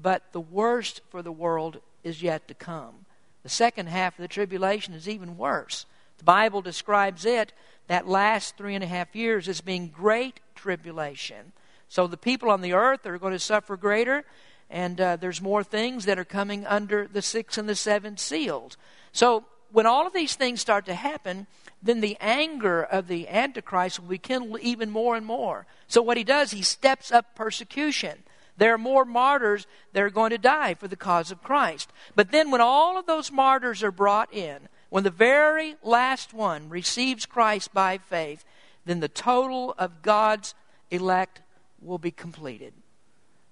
but 0.00 0.32
the 0.32 0.40
worst 0.40 1.00
for 1.10 1.22
the 1.22 1.32
world 1.32 1.80
is 2.02 2.22
yet 2.22 2.48
to 2.48 2.54
come. 2.54 3.06
The 3.42 3.48
second 3.48 3.88
half 3.88 4.18
of 4.18 4.22
the 4.22 4.28
tribulation 4.28 4.94
is 4.94 5.08
even 5.08 5.36
worse. 5.36 5.86
The 6.18 6.24
Bible 6.24 6.62
describes 6.62 7.24
it, 7.24 7.52
that 7.88 8.08
last 8.08 8.56
three 8.56 8.74
and 8.74 8.82
a 8.82 8.88
half 8.88 9.14
years, 9.14 9.48
as 9.48 9.60
being 9.60 9.88
great 9.88 10.40
tribulation. 10.54 11.52
So 11.88 12.06
the 12.06 12.16
people 12.16 12.50
on 12.50 12.62
the 12.62 12.72
earth 12.72 13.06
are 13.06 13.18
going 13.18 13.32
to 13.32 13.38
suffer 13.38 13.76
greater, 13.76 14.24
and 14.68 15.00
uh, 15.00 15.16
there's 15.16 15.40
more 15.40 15.62
things 15.62 16.04
that 16.06 16.18
are 16.18 16.24
coming 16.24 16.66
under 16.66 17.06
the 17.06 17.22
six 17.22 17.56
and 17.58 17.68
the 17.68 17.76
seven 17.76 18.16
seals. 18.16 18.76
So 19.12 19.44
when 19.70 19.86
all 19.86 20.06
of 20.06 20.12
these 20.12 20.34
things 20.34 20.60
start 20.60 20.86
to 20.86 20.94
happen, 20.94 21.46
then 21.82 22.00
the 22.00 22.16
anger 22.20 22.82
of 22.82 23.06
the 23.06 23.28
Antichrist 23.28 24.00
will 24.00 24.08
be 24.08 24.18
kindled 24.18 24.60
even 24.60 24.90
more 24.90 25.16
and 25.16 25.26
more. 25.26 25.66
So 25.86 26.02
what 26.02 26.16
he 26.16 26.24
does, 26.24 26.50
he 26.50 26.62
steps 26.62 27.12
up 27.12 27.34
persecution. 27.34 28.24
There 28.56 28.72
are 28.72 28.78
more 28.78 29.04
martyrs 29.04 29.66
that 29.92 30.02
are 30.02 30.10
going 30.10 30.30
to 30.30 30.38
die 30.38 30.74
for 30.74 30.88
the 30.88 30.96
cause 30.96 31.30
of 31.30 31.42
Christ. 31.42 31.92
But 32.14 32.32
then 32.32 32.50
when 32.50 32.60
all 32.60 32.98
of 32.98 33.06
those 33.06 33.30
martyrs 33.30 33.82
are 33.82 33.92
brought 33.92 34.32
in, 34.32 34.68
when 34.88 35.04
the 35.04 35.10
very 35.10 35.76
last 35.82 36.32
one 36.32 36.68
receives 36.68 37.26
Christ 37.26 37.74
by 37.74 37.98
faith, 37.98 38.44
then 38.84 39.00
the 39.00 39.08
total 39.08 39.74
of 39.78 40.02
God's 40.02 40.54
elect 40.90 41.42
will 41.80 41.98
be 41.98 42.10
completed. 42.10 42.72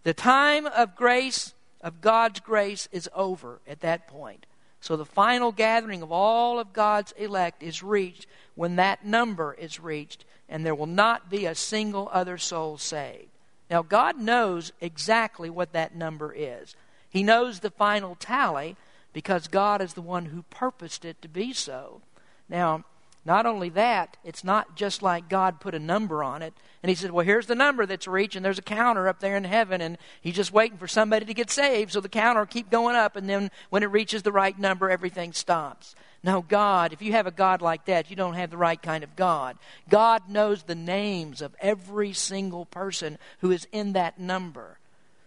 The 0.05 0.14
time 0.14 0.66
of 0.66 0.97
grace, 0.97 1.55
of 1.81 2.01
God's 2.01 2.40
grace, 2.40 2.88
is 2.92 3.09
over 3.14 3.61
at 3.66 3.81
that 3.81 4.07
point. 4.07 4.47
So 4.81 4.97
the 4.97 5.07
final 5.07 5.51
gathering 5.51 6.03
of 6.03 6.12
all 6.12 6.61
of 6.61 6.75
God's 6.75 7.12
elect 7.12 7.62
is 7.62 7.83
reached 7.83 8.27
when 8.55 8.77
that 8.77 9.05
number 9.05 9.55
is 9.55 9.81
reached, 9.81 10.25
and 10.49 10.64
there 10.64 10.75
will 10.75 10.87
not 10.87 11.31
be 11.31 11.47
a 11.47 11.55
single 11.55 12.09
other 12.12 12.37
soul 12.37 12.77
saved. 12.77 13.31
Now, 13.70 13.83
God 13.83 14.18
knows 14.18 14.73
exactly 14.81 15.49
what 15.49 15.73
that 15.73 15.97
number 15.97 16.35
is. 16.37 16.77
He 17.09 17.23
knows 17.23 17.61
the 17.61 17.70
final 17.70 18.14
tally 18.14 18.77
because 19.14 19.48
God 19.48 19.81
is 19.81 19.94
the 19.94 20.03
one 20.03 20.27
who 20.27 20.42
purposed 20.50 21.07
it 21.07 21.22
to 21.22 21.29
be 21.29 21.55
so. 21.55 22.03
Now, 22.50 22.85
not 23.24 23.46
only 23.46 23.70
that, 23.70 24.18
it's 24.22 24.44
not 24.44 24.77
just 24.77 25.00
like 25.00 25.31
God 25.31 25.61
put 25.61 25.74
a 25.74 25.79
number 25.79 26.22
on 26.22 26.42
it. 26.42 26.53
And 26.83 26.90
he 26.90 26.94
said, 26.94 27.11
Well, 27.11 27.24
here's 27.24 27.46
the 27.46 27.55
number 27.55 27.87
that's 27.87 28.07
reached, 28.07 28.37
and 28.37 28.44
there's 28.44 28.59
a 28.59 28.62
counter 28.62 29.09
up 29.09 29.20
there 29.20 29.37
in 29.37 29.44
heaven, 29.44 29.81
and 29.81 29.96
he's 30.20 30.35
just 30.35 30.53
waiting 30.53 30.77
for 30.77 30.87
somebody 30.87 31.24
to 31.24 31.33
get 31.33 31.50
saved, 31.50 31.92
so 31.92 32.00
the 32.00 32.11
counter 32.11 32.42
will 32.42 32.46
keep 32.46 32.68
going 32.68 32.96
up, 32.96 33.16
and 33.16 33.27
then 33.27 33.50
when 33.70 33.83
it 33.83 33.90
reaches 33.90 34.22
the 34.22 34.33
right 34.33 34.59
number, 34.59 34.90
everything 34.90 35.33
stops. 35.33 35.94
No, 36.22 36.42
God, 36.42 36.92
if 36.92 37.00
you 37.00 37.12
have 37.12 37.27
a 37.27 37.31
God 37.31 37.62
like 37.62 37.87
that, 37.87 38.11
you 38.11 38.16
don't 38.16 38.35
have 38.35 38.50
the 38.50 38.59
right 38.59 38.81
kind 38.81 39.05
of 39.05 39.16
God. 39.16 39.57
God 39.88 40.29
knows 40.29 40.62
the 40.62 40.74
names 40.74 41.40
of 41.40 41.55
every 41.61 42.12
single 42.12 42.66
person 42.66 43.16
who 43.40 43.50
is 43.50 43.66
in 43.72 43.94
that 43.94 44.18
number. 44.18 44.79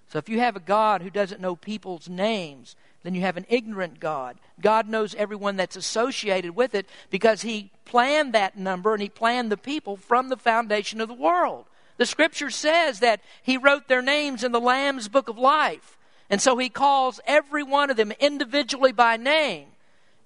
So 0.10 0.20
if 0.20 0.30
you 0.30 0.40
have 0.40 0.56
a 0.56 0.62
God 0.62 1.02
who 1.02 1.10
doesn't 1.10 1.42
know 1.42 1.56
people's 1.56 2.08
names, 2.08 2.76
then 3.08 3.16
you 3.16 3.22
have 3.22 3.38
an 3.38 3.46
ignorant 3.48 4.02
God. 4.02 4.38
God 4.60 4.90
knows 4.90 5.16
everyone 5.16 5.56
that's 5.56 5.78
associated 5.78 6.58
with 6.58 6.76
it 6.76 6.90
because 7.10 7.42
He 7.42 7.72
planned 7.86 8.34
that 8.34 8.58
number 8.58 8.92
and 8.92 9.02
He 9.02 9.08
planned 9.08 9.50
the 9.50 9.56
people 9.56 9.96
from 9.96 10.28
the 10.28 10.36
foundation 10.36 11.00
of 11.00 11.08
the 11.08 11.14
world. 11.14 11.68
The 11.96 12.06
scripture 12.06 12.50
says 12.50 13.00
that 13.00 13.22
He 13.42 13.56
wrote 13.56 13.88
their 13.88 14.02
names 14.02 14.44
in 14.44 14.52
the 14.52 14.60
Lamb's 14.60 15.08
book 15.08 15.30
of 15.30 15.38
life. 15.38 15.98
And 16.30 16.42
so 16.42 16.58
He 16.58 16.68
calls 16.68 17.22
every 17.26 17.64
one 17.64 17.90
of 17.90 17.96
them 17.96 18.12
individually 18.20 18.92
by 18.92 19.16
name. 19.16 19.68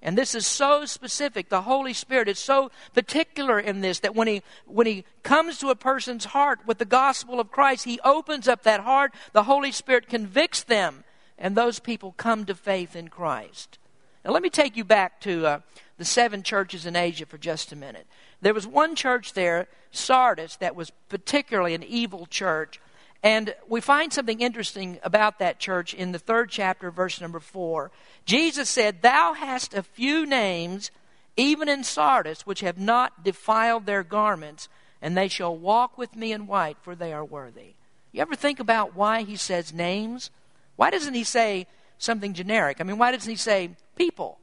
And 0.02 0.18
this 0.18 0.34
is 0.34 0.44
so 0.44 0.84
specific. 0.84 1.50
The 1.50 1.62
Holy 1.62 1.92
Spirit 1.92 2.26
is 2.26 2.40
so 2.40 2.72
particular 2.94 3.60
in 3.60 3.80
this 3.80 4.00
that 4.00 4.16
when 4.16 4.26
he, 4.26 4.42
when 4.66 4.88
he 4.88 5.04
comes 5.22 5.58
to 5.58 5.68
a 5.68 5.76
person's 5.76 6.24
heart 6.24 6.58
with 6.66 6.78
the 6.78 6.84
gospel 6.84 7.38
of 7.38 7.52
Christ, 7.52 7.84
he 7.84 8.00
opens 8.00 8.48
up 8.48 8.64
that 8.64 8.80
heart. 8.80 9.14
The 9.32 9.44
Holy 9.44 9.70
Spirit 9.70 10.08
convicts 10.08 10.64
them, 10.64 11.04
and 11.42 11.56
those 11.56 11.80
people 11.80 12.14
come 12.16 12.46
to 12.46 12.54
faith 12.54 12.94
in 12.94 13.08
Christ. 13.08 13.78
Now, 14.24 14.30
let 14.30 14.44
me 14.44 14.48
take 14.48 14.76
you 14.76 14.84
back 14.84 15.20
to 15.22 15.44
uh, 15.44 15.60
the 15.98 16.04
seven 16.04 16.44
churches 16.44 16.86
in 16.86 16.94
Asia 16.94 17.26
for 17.26 17.36
just 17.36 17.72
a 17.72 17.76
minute. 17.76 18.06
There 18.40 18.54
was 18.54 18.66
one 18.66 18.94
church 18.94 19.32
there, 19.32 19.66
Sardis, 19.90 20.56
that 20.56 20.76
was 20.76 20.90
particularly 21.08 21.74
an 21.74 21.82
evil 21.82 22.26
church. 22.26 22.80
And 23.24 23.54
we 23.68 23.80
find 23.80 24.12
something 24.12 24.40
interesting 24.40 25.00
about 25.02 25.40
that 25.40 25.58
church 25.58 25.94
in 25.94 26.12
the 26.12 26.18
third 26.20 26.48
chapter, 26.48 26.92
verse 26.92 27.20
number 27.20 27.40
four. 27.40 27.90
Jesus 28.24 28.68
said, 28.68 29.02
Thou 29.02 29.34
hast 29.34 29.74
a 29.74 29.82
few 29.82 30.24
names, 30.24 30.92
even 31.36 31.68
in 31.68 31.82
Sardis, 31.82 32.46
which 32.46 32.60
have 32.60 32.78
not 32.78 33.24
defiled 33.24 33.86
their 33.86 34.04
garments, 34.04 34.68
and 35.00 35.16
they 35.16 35.28
shall 35.28 35.56
walk 35.56 35.98
with 35.98 36.14
me 36.14 36.30
in 36.30 36.46
white, 36.46 36.76
for 36.82 36.94
they 36.94 37.12
are 37.12 37.24
worthy. 37.24 37.74
You 38.12 38.22
ever 38.22 38.36
think 38.36 38.60
about 38.60 38.94
why 38.94 39.22
he 39.22 39.34
says 39.34 39.72
names? 39.72 40.30
Why 40.76 40.90
doesn't 40.90 41.14
he 41.14 41.24
say 41.24 41.66
something 41.98 42.34
generic? 42.34 42.78
I 42.80 42.84
mean, 42.84 42.98
why 42.98 43.12
doesn't 43.12 43.30
he 43.30 43.36
say 43.36 43.70
people? 43.96 44.38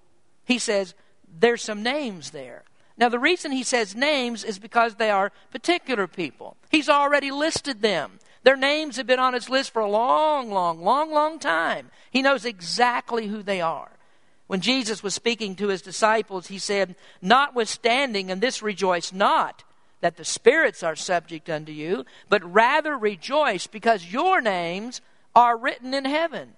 He 0.45 0.59
says, 0.59 0.93
There's 1.39 1.61
some 1.61 1.83
names 1.83 2.31
there. 2.31 2.63
Now, 2.97 3.07
the 3.07 3.19
reason 3.19 3.51
he 3.51 3.63
says 3.63 3.95
names 3.95 4.43
is 4.43 4.59
because 4.59 4.95
they 4.95 5.09
are 5.09 5.31
particular 5.51 6.05
people. 6.05 6.57
He's 6.69 6.89
already 6.89 7.31
listed 7.31 7.81
them. 7.81 8.19
Their 8.43 8.57
names 8.57 8.97
have 8.97 9.07
been 9.07 9.19
on 9.19 9.33
his 9.33 9.49
list 9.49 9.71
for 9.71 9.81
a 9.81 9.89
long, 9.89 10.51
long, 10.51 10.81
long, 10.81 11.11
long 11.11 11.39
time. 11.39 11.91
He 12.11 12.21
knows 12.21 12.43
exactly 12.45 13.27
who 13.27 13.41
they 13.41 13.61
are. 13.61 13.91
When 14.47 14.61
Jesus 14.61 15.03
was 15.03 15.13
speaking 15.13 15.55
to 15.55 15.67
his 15.67 15.81
disciples, 15.81 16.47
he 16.47 16.57
said, 16.57 16.95
Notwithstanding, 17.21 18.31
and 18.31 18.41
this 18.41 18.61
rejoice 18.61 19.13
not 19.13 19.63
that 20.01 20.17
the 20.17 20.25
spirits 20.25 20.81
are 20.81 20.95
subject 20.95 21.49
unto 21.49 21.71
you, 21.71 22.05
but 22.29 22.53
rather 22.53 22.97
rejoice 22.97 23.67
because 23.67 24.11
your 24.11 24.41
names 24.41 25.01
are 25.35 25.57
written 25.57 25.93
in 25.93 26.05
heaven. 26.05 26.53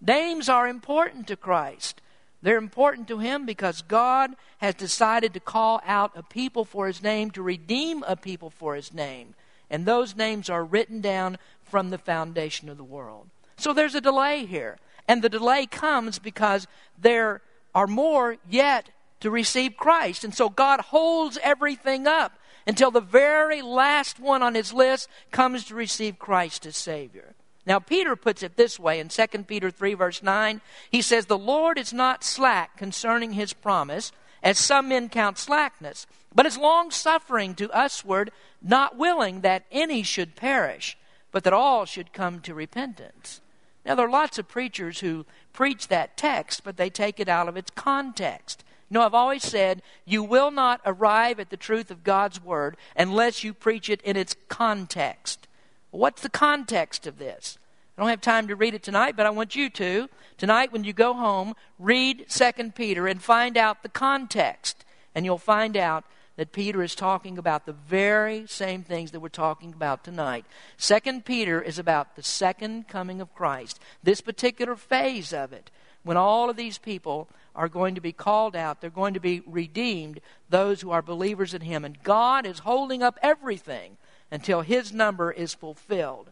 Names 0.00 0.48
are 0.48 0.68
important 0.68 1.26
to 1.28 1.36
Christ. 1.36 2.00
They're 2.40 2.58
important 2.58 3.08
to 3.08 3.18
him 3.18 3.46
because 3.46 3.82
God 3.82 4.34
has 4.58 4.74
decided 4.74 5.34
to 5.34 5.40
call 5.40 5.80
out 5.84 6.12
a 6.14 6.22
people 6.22 6.64
for 6.64 6.86
his 6.86 7.02
name, 7.02 7.30
to 7.32 7.42
redeem 7.42 8.04
a 8.06 8.16
people 8.16 8.50
for 8.50 8.76
his 8.76 8.94
name. 8.94 9.34
And 9.70 9.84
those 9.84 10.16
names 10.16 10.48
are 10.48 10.64
written 10.64 11.00
down 11.00 11.38
from 11.62 11.90
the 11.90 11.98
foundation 11.98 12.68
of 12.68 12.76
the 12.76 12.84
world. 12.84 13.28
So 13.56 13.72
there's 13.72 13.94
a 13.94 14.00
delay 14.00 14.46
here. 14.46 14.78
And 15.08 15.22
the 15.22 15.28
delay 15.28 15.66
comes 15.66 16.18
because 16.18 16.66
there 16.98 17.42
are 17.74 17.86
more 17.86 18.36
yet 18.48 18.90
to 19.20 19.30
receive 19.30 19.76
Christ. 19.76 20.22
And 20.22 20.34
so 20.34 20.48
God 20.48 20.80
holds 20.80 21.38
everything 21.42 22.06
up 22.06 22.38
until 22.66 22.90
the 22.90 23.00
very 23.00 23.62
last 23.62 24.20
one 24.20 24.42
on 24.42 24.54
his 24.54 24.72
list 24.72 25.08
comes 25.30 25.64
to 25.64 25.74
receive 25.74 26.18
Christ 26.18 26.66
as 26.66 26.76
Savior. 26.76 27.34
Now, 27.68 27.80
Peter 27.80 28.16
puts 28.16 28.42
it 28.42 28.56
this 28.56 28.80
way 28.80 28.98
in 28.98 29.08
2 29.08 29.26
Peter 29.46 29.70
3, 29.70 29.92
verse 29.92 30.22
9. 30.22 30.62
He 30.90 31.02
says, 31.02 31.26
The 31.26 31.36
Lord 31.36 31.76
is 31.76 31.92
not 31.92 32.24
slack 32.24 32.78
concerning 32.78 33.34
his 33.34 33.52
promise, 33.52 34.10
as 34.42 34.58
some 34.58 34.88
men 34.88 35.10
count 35.10 35.36
slackness, 35.36 36.06
but 36.34 36.46
is 36.46 36.56
long 36.56 36.90
suffering 36.90 37.54
to 37.56 37.70
usward, 37.74 38.30
not 38.62 38.96
willing 38.96 39.42
that 39.42 39.66
any 39.70 40.02
should 40.02 40.34
perish, 40.34 40.96
but 41.30 41.44
that 41.44 41.52
all 41.52 41.84
should 41.84 42.14
come 42.14 42.40
to 42.40 42.54
repentance. 42.54 43.42
Now, 43.84 43.94
there 43.96 44.06
are 44.06 44.10
lots 44.10 44.38
of 44.38 44.48
preachers 44.48 45.00
who 45.00 45.26
preach 45.52 45.88
that 45.88 46.16
text, 46.16 46.64
but 46.64 46.78
they 46.78 46.88
take 46.88 47.20
it 47.20 47.28
out 47.28 47.48
of 47.50 47.58
its 47.58 47.70
context. 47.70 48.64
Know, 48.88 49.02
I've 49.02 49.12
always 49.12 49.42
said 49.42 49.82
you 50.06 50.22
will 50.22 50.50
not 50.50 50.80
arrive 50.86 51.38
at 51.38 51.50
the 51.50 51.58
truth 51.58 51.90
of 51.90 52.02
God's 52.02 52.42
Word 52.42 52.78
unless 52.96 53.44
you 53.44 53.52
preach 53.52 53.90
it 53.90 54.00
in 54.00 54.16
its 54.16 54.36
context. 54.48 55.47
What's 55.90 56.22
the 56.22 56.28
context 56.28 57.06
of 57.06 57.18
this? 57.18 57.58
I 57.96 58.02
don't 58.02 58.10
have 58.10 58.20
time 58.20 58.46
to 58.48 58.56
read 58.56 58.74
it 58.74 58.82
tonight, 58.82 59.16
but 59.16 59.26
I 59.26 59.30
want 59.30 59.56
you 59.56 59.68
to. 59.70 60.08
Tonight, 60.36 60.72
when 60.72 60.84
you 60.84 60.92
go 60.92 61.14
home, 61.14 61.54
read 61.78 62.26
2 62.28 62.70
Peter 62.74 63.08
and 63.08 63.20
find 63.20 63.56
out 63.56 63.82
the 63.82 63.88
context. 63.88 64.84
And 65.14 65.24
you'll 65.24 65.38
find 65.38 65.76
out 65.76 66.04
that 66.36 66.52
Peter 66.52 66.82
is 66.82 66.94
talking 66.94 67.36
about 67.36 67.66
the 67.66 67.72
very 67.72 68.46
same 68.46 68.84
things 68.84 69.10
that 69.10 69.18
we're 69.18 69.28
talking 69.28 69.72
about 69.72 70.04
tonight. 70.04 70.44
Second 70.76 71.24
Peter 71.24 71.60
is 71.60 71.80
about 71.80 72.14
the 72.14 72.22
second 72.22 72.86
coming 72.86 73.20
of 73.20 73.34
Christ, 73.34 73.80
this 74.04 74.20
particular 74.20 74.76
phase 74.76 75.32
of 75.32 75.52
it, 75.52 75.70
when 76.04 76.16
all 76.16 76.48
of 76.48 76.56
these 76.56 76.78
people 76.78 77.28
are 77.56 77.68
going 77.68 77.96
to 77.96 78.00
be 78.00 78.12
called 78.12 78.54
out, 78.54 78.80
they're 78.80 78.90
going 78.90 79.14
to 79.14 79.20
be 79.20 79.42
redeemed, 79.44 80.20
those 80.48 80.80
who 80.80 80.92
are 80.92 81.02
believers 81.02 81.54
in 81.54 81.62
Him. 81.62 81.84
And 81.84 82.00
God 82.04 82.46
is 82.46 82.60
holding 82.60 83.02
up 83.02 83.18
everything 83.20 83.96
until 84.30 84.62
His 84.62 84.92
number 84.92 85.30
is 85.30 85.54
fulfilled. 85.54 86.30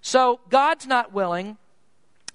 So 0.00 0.40
God's 0.50 0.86
not 0.86 1.12
willing 1.12 1.58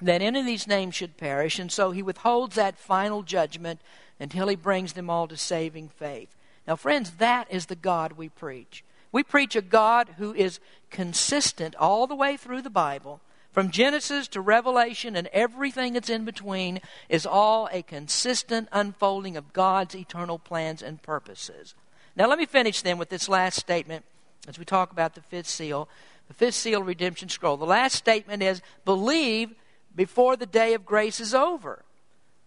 that 0.02 0.22
any 0.22 0.40
of 0.40 0.46
these 0.46 0.68
names 0.68 0.96
should 0.96 1.18
perish, 1.18 1.60
and 1.60 1.72
so 1.72 1.92
He 1.92 2.02
withholds 2.02 2.56
that 2.56 2.78
final 2.78 3.24
judgment 3.24 3.80
until 4.20 4.48
He 4.48 4.56
brings 4.56 4.94
them 4.94 5.10
all 5.10 5.28
to 5.28 5.38
saving 5.38 5.90
faith. 5.90 6.36
Now, 6.68 6.76
friends, 6.76 7.12
that 7.12 7.48
is 7.50 7.68
the 7.68 7.76
God 7.76 8.14
we 8.14 8.30
preach. 8.30 8.84
We 9.12 9.24
preach 9.24 9.56
a 9.56 9.62
God 9.62 10.16
who 10.18 10.34
is 10.34 10.60
consistent 10.90 11.76
all 11.76 12.08
the 12.08 12.16
way 12.16 12.38
through 12.38 12.62
the 12.62 12.70
Bible. 12.70 13.22
From 13.52 13.72
Genesis 13.72 14.28
to 14.30 14.42
Revelation 14.42 15.16
and 15.16 15.28
everything 15.34 15.94
that's 15.94 16.10
in 16.10 16.26
between 16.26 16.80
is 17.10 17.26
all 17.26 17.68
a 17.72 17.82
consistent 17.82 18.68
unfolding 18.72 19.36
of 19.36 19.54
God's 19.54 19.96
eternal 19.96 20.38
plans 20.38 20.84
and 20.84 21.02
purposes. 21.02 21.74
Now, 22.16 22.28
let 22.28 22.38
me 22.38 22.46
finish 22.46 22.82
then 22.82 22.98
with 22.98 23.10
this 23.10 23.28
last 23.28 23.58
statement 23.60 24.06
as 24.48 24.58
we 24.58 24.66
talk 24.66 24.92
about 24.92 25.14
the 25.14 25.22
fifth 25.22 25.50
seal, 25.50 25.90
the 26.28 26.34
fifth 26.34 26.56
seal 26.56 26.82
redemption 26.82 27.30
scroll. 27.30 27.58
The 27.58 27.66
last 27.66 27.96
statement 27.96 28.42
is 28.42 28.62
believe 28.86 29.54
before 29.96 30.36
the 30.36 30.46
day 30.46 30.74
of 30.74 30.86
grace 30.86 31.20
is 31.20 31.34
over. 31.34 31.84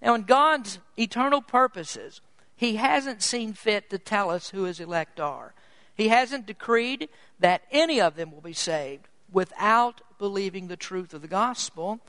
Now, 0.03 0.15
in 0.15 0.23
God's 0.23 0.79
eternal 0.99 1.43
purposes, 1.43 2.21
he 2.57 2.77
hasn't 2.77 3.23
seen 3.23 3.53
fit 3.53 3.91
to 3.91 3.99
tell 3.99 4.31
us 4.31 4.51
who 4.51 4.65
his 4.65 4.81
elect 4.81 5.21
are. 5.21 5.53
He 5.95 6.09
hasn't 6.09 6.47
decreed 6.47 7.09
that 7.39 7.63
any 7.71 8.01
of 8.01 8.17
them 8.17 8.33
will 8.33 8.41
be 8.41 8.53
saved 8.55 9.09
without 9.31 10.01
believing 10.19 10.69
the 10.69 10.77
truth 10.77 11.13
of 11.13 11.23
the 11.23 11.29
gospel. 11.29 12.01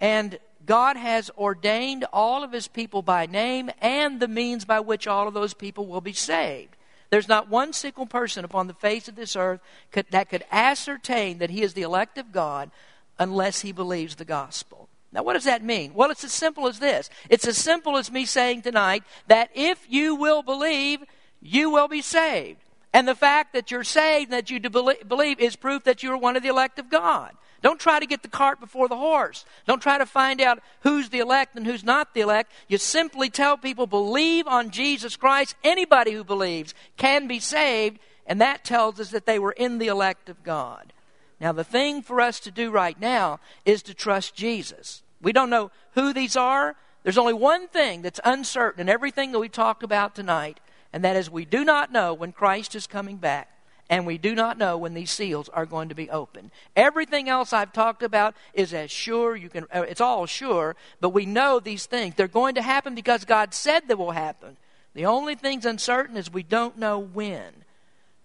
And 0.00 0.38
God 0.64 0.96
has 0.96 1.30
ordained 1.36 2.04
all 2.12 2.42
of 2.42 2.52
his 2.52 2.68
people 2.68 3.02
by 3.02 3.26
name 3.26 3.70
and 3.80 4.20
the 4.20 4.28
means 4.28 4.64
by 4.64 4.80
which 4.80 5.06
all 5.06 5.28
of 5.28 5.34
those 5.34 5.54
people 5.54 5.86
will 5.86 6.00
be 6.00 6.12
saved. 6.12 6.76
There's 7.10 7.28
not 7.28 7.48
one 7.48 7.72
single 7.72 8.06
person 8.06 8.44
upon 8.44 8.66
the 8.66 8.74
face 8.74 9.08
of 9.08 9.16
this 9.16 9.34
earth 9.34 9.60
could, 9.90 10.06
that 10.10 10.28
could 10.28 10.44
ascertain 10.50 11.38
that 11.38 11.50
he 11.50 11.62
is 11.62 11.74
the 11.74 11.82
elect 11.82 12.18
of 12.18 12.32
God 12.32 12.70
unless 13.18 13.62
he 13.62 13.72
believes 13.72 14.16
the 14.16 14.24
gospel. 14.24 14.88
Now, 15.10 15.22
what 15.22 15.32
does 15.32 15.44
that 15.44 15.64
mean? 15.64 15.94
Well, 15.94 16.10
it's 16.10 16.24
as 16.24 16.32
simple 16.32 16.66
as 16.66 16.78
this. 16.78 17.08
It's 17.30 17.46
as 17.46 17.56
simple 17.56 17.96
as 17.96 18.12
me 18.12 18.26
saying 18.26 18.62
tonight 18.62 19.04
that 19.26 19.50
if 19.54 19.86
you 19.88 20.14
will 20.14 20.42
believe, 20.42 21.02
you 21.40 21.70
will 21.70 21.88
be 21.88 22.02
saved. 22.02 22.60
And 22.92 23.08
the 23.08 23.14
fact 23.14 23.54
that 23.54 23.70
you're 23.70 23.84
saved, 23.84 24.30
that 24.30 24.50
you 24.50 24.60
believe, 24.60 25.40
is 25.40 25.56
proof 25.56 25.84
that 25.84 26.02
you're 26.02 26.16
one 26.16 26.36
of 26.36 26.42
the 26.42 26.48
elect 26.48 26.78
of 26.78 26.90
God. 26.90 27.32
Don't 27.60 27.80
try 27.80 27.98
to 27.98 28.06
get 28.06 28.22
the 28.22 28.28
cart 28.28 28.60
before 28.60 28.88
the 28.88 28.96
horse. 28.96 29.44
Don't 29.66 29.82
try 29.82 29.98
to 29.98 30.06
find 30.06 30.40
out 30.40 30.60
who's 30.82 31.08
the 31.08 31.18
elect 31.18 31.56
and 31.56 31.66
who's 31.66 31.82
not 31.82 32.14
the 32.14 32.20
elect. 32.20 32.52
You 32.68 32.78
simply 32.78 33.30
tell 33.30 33.56
people, 33.56 33.86
believe 33.86 34.46
on 34.46 34.70
Jesus 34.70 35.16
Christ. 35.16 35.56
Anybody 35.64 36.12
who 36.12 36.22
believes 36.22 36.74
can 36.96 37.26
be 37.26 37.40
saved, 37.40 37.98
and 38.26 38.40
that 38.40 38.64
tells 38.64 39.00
us 39.00 39.10
that 39.10 39.26
they 39.26 39.38
were 39.38 39.52
in 39.52 39.78
the 39.78 39.88
elect 39.88 40.28
of 40.28 40.44
God. 40.44 40.92
Now, 41.40 41.52
the 41.52 41.64
thing 41.64 42.02
for 42.02 42.20
us 42.20 42.40
to 42.40 42.50
do 42.50 42.70
right 42.70 42.98
now 43.00 43.40
is 43.64 43.82
to 43.84 43.94
trust 43.94 44.34
Jesus. 44.34 45.02
We 45.20 45.32
don't 45.32 45.50
know 45.50 45.70
who 45.92 46.12
these 46.12 46.36
are. 46.36 46.76
There's 47.02 47.18
only 47.18 47.32
one 47.32 47.68
thing 47.68 48.02
that's 48.02 48.20
uncertain 48.24 48.82
in 48.82 48.88
everything 48.88 49.32
that 49.32 49.38
we 49.38 49.48
talked 49.48 49.82
about 49.82 50.14
tonight, 50.14 50.60
and 50.92 51.04
that 51.04 51.16
is 51.16 51.30
we 51.30 51.44
do 51.44 51.64
not 51.64 51.92
know 51.92 52.14
when 52.14 52.32
Christ 52.32 52.74
is 52.74 52.86
coming 52.86 53.16
back, 53.16 53.48
and 53.90 54.06
we 54.06 54.18
do 54.18 54.34
not 54.34 54.58
know 54.58 54.76
when 54.76 54.94
these 54.94 55.10
seals 55.10 55.48
are 55.48 55.64
going 55.66 55.88
to 55.88 55.94
be 55.94 56.10
opened. 56.10 56.50
Everything 56.76 57.28
else 57.28 57.52
I've 57.52 57.72
talked 57.72 58.02
about 58.02 58.34
is 58.52 58.74
as 58.74 58.90
sure 58.90 59.34
you 59.34 59.48
can, 59.48 59.64
uh, 59.74 59.82
it's 59.82 60.00
all 60.00 60.26
sure, 60.26 60.76
but 61.00 61.10
we 61.10 61.24
know 61.24 61.58
these 61.58 61.86
things. 61.86 62.14
They're 62.14 62.28
going 62.28 62.54
to 62.56 62.62
happen 62.62 62.94
because 62.94 63.24
God 63.24 63.54
said 63.54 63.88
they 63.88 63.94
will 63.94 64.10
happen. 64.10 64.56
The 64.94 65.06
only 65.06 65.34
thing's 65.34 65.64
uncertain 65.64 66.16
is 66.16 66.32
we 66.32 66.42
don't 66.42 66.76
know 66.76 66.98
when. 66.98 67.64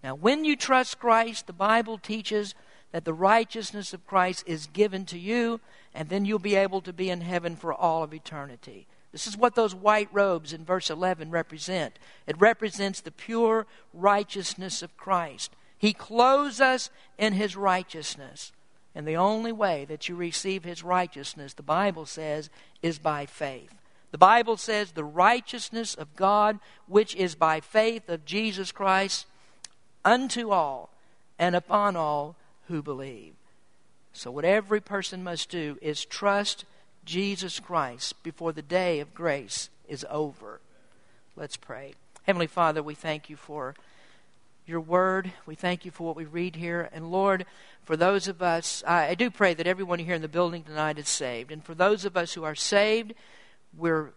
Now, 0.02 0.14
when 0.14 0.44
you 0.44 0.54
trust 0.54 0.98
Christ, 0.98 1.46
the 1.46 1.52
Bible 1.54 1.96
teaches 1.96 2.54
that 2.92 3.04
the 3.04 3.14
righteousness 3.14 3.94
of 3.94 4.06
Christ 4.06 4.44
is 4.46 4.66
given 4.66 5.06
to 5.06 5.18
you, 5.18 5.60
and 5.94 6.08
then 6.10 6.24
you'll 6.24 6.38
be 6.38 6.56
able 6.56 6.82
to 6.82 6.92
be 6.92 7.08
in 7.08 7.22
heaven 7.22 7.56
for 7.56 7.72
all 7.72 8.02
of 8.02 8.12
eternity. 8.12 8.86
This 9.14 9.28
is 9.28 9.36
what 9.36 9.54
those 9.54 9.76
white 9.76 10.08
robes 10.10 10.52
in 10.52 10.64
verse 10.64 10.90
11 10.90 11.30
represent. 11.30 12.00
It 12.26 12.34
represents 12.40 13.00
the 13.00 13.12
pure 13.12 13.64
righteousness 13.92 14.82
of 14.82 14.96
Christ. 14.96 15.52
He 15.78 15.92
clothes 15.92 16.60
us 16.60 16.90
in 17.16 17.34
His 17.34 17.54
righteousness. 17.54 18.50
And 18.92 19.06
the 19.06 19.16
only 19.16 19.52
way 19.52 19.84
that 19.84 20.08
you 20.08 20.16
receive 20.16 20.64
His 20.64 20.82
righteousness, 20.82 21.54
the 21.54 21.62
Bible 21.62 22.06
says, 22.06 22.50
is 22.82 22.98
by 22.98 23.24
faith. 23.24 23.72
The 24.10 24.18
Bible 24.18 24.56
says, 24.56 24.90
the 24.90 25.04
righteousness 25.04 25.94
of 25.94 26.16
God, 26.16 26.58
which 26.88 27.14
is 27.14 27.36
by 27.36 27.60
faith 27.60 28.08
of 28.08 28.24
Jesus 28.24 28.72
Christ, 28.72 29.26
unto 30.04 30.50
all 30.50 30.90
and 31.38 31.54
upon 31.54 31.94
all 31.94 32.34
who 32.66 32.82
believe. 32.82 33.34
So, 34.12 34.32
what 34.32 34.44
every 34.44 34.80
person 34.80 35.22
must 35.22 35.50
do 35.50 35.78
is 35.80 36.04
trust 36.04 36.64
Jesus 37.04 37.60
Christ 37.60 38.22
before 38.22 38.52
the 38.52 38.62
day 38.62 39.00
of 39.00 39.14
grace 39.14 39.68
is 39.88 40.06
over. 40.10 40.60
Let's 41.36 41.56
pray. 41.56 41.94
Heavenly 42.24 42.46
Father, 42.46 42.82
we 42.82 42.94
thank 42.94 43.28
you 43.28 43.36
for 43.36 43.74
your 44.66 44.80
word. 44.80 45.32
We 45.46 45.54
thank 45.54 45.84
you 45.84 45.90
for 45.90 46.06
what 46.06 46.16
we 46.16 46.24
read 46.24 46.56
here. 46.56 46.88
And 46.92 47.10
Lord, 47.10 47.44
for 47.82 47.96
those 47.96 48.28
of 48.28 48.40
us, 48.40 48.82
I, 48.86 49.08
I 49.08 49.14
do 49.14 49.30
pray 49.30 49.52
that 49.54 49.66
everyone 49.66 49.98
here 49.98 50.14
in 50.14 50.22
the 50.22 50.28
building 50.28 50.62
tonight 50.62 50.98
is 50.98 51.08
saved. 51.08 51.50
And 51.50 51.62
for 51.62 51.74
those 51.74 52.04
of 52.04 52.16
us 52.16 52.32
who 52.32 52.44
are 52.44 52.54
saved, 52.54 53.14
we're 53.76 54.12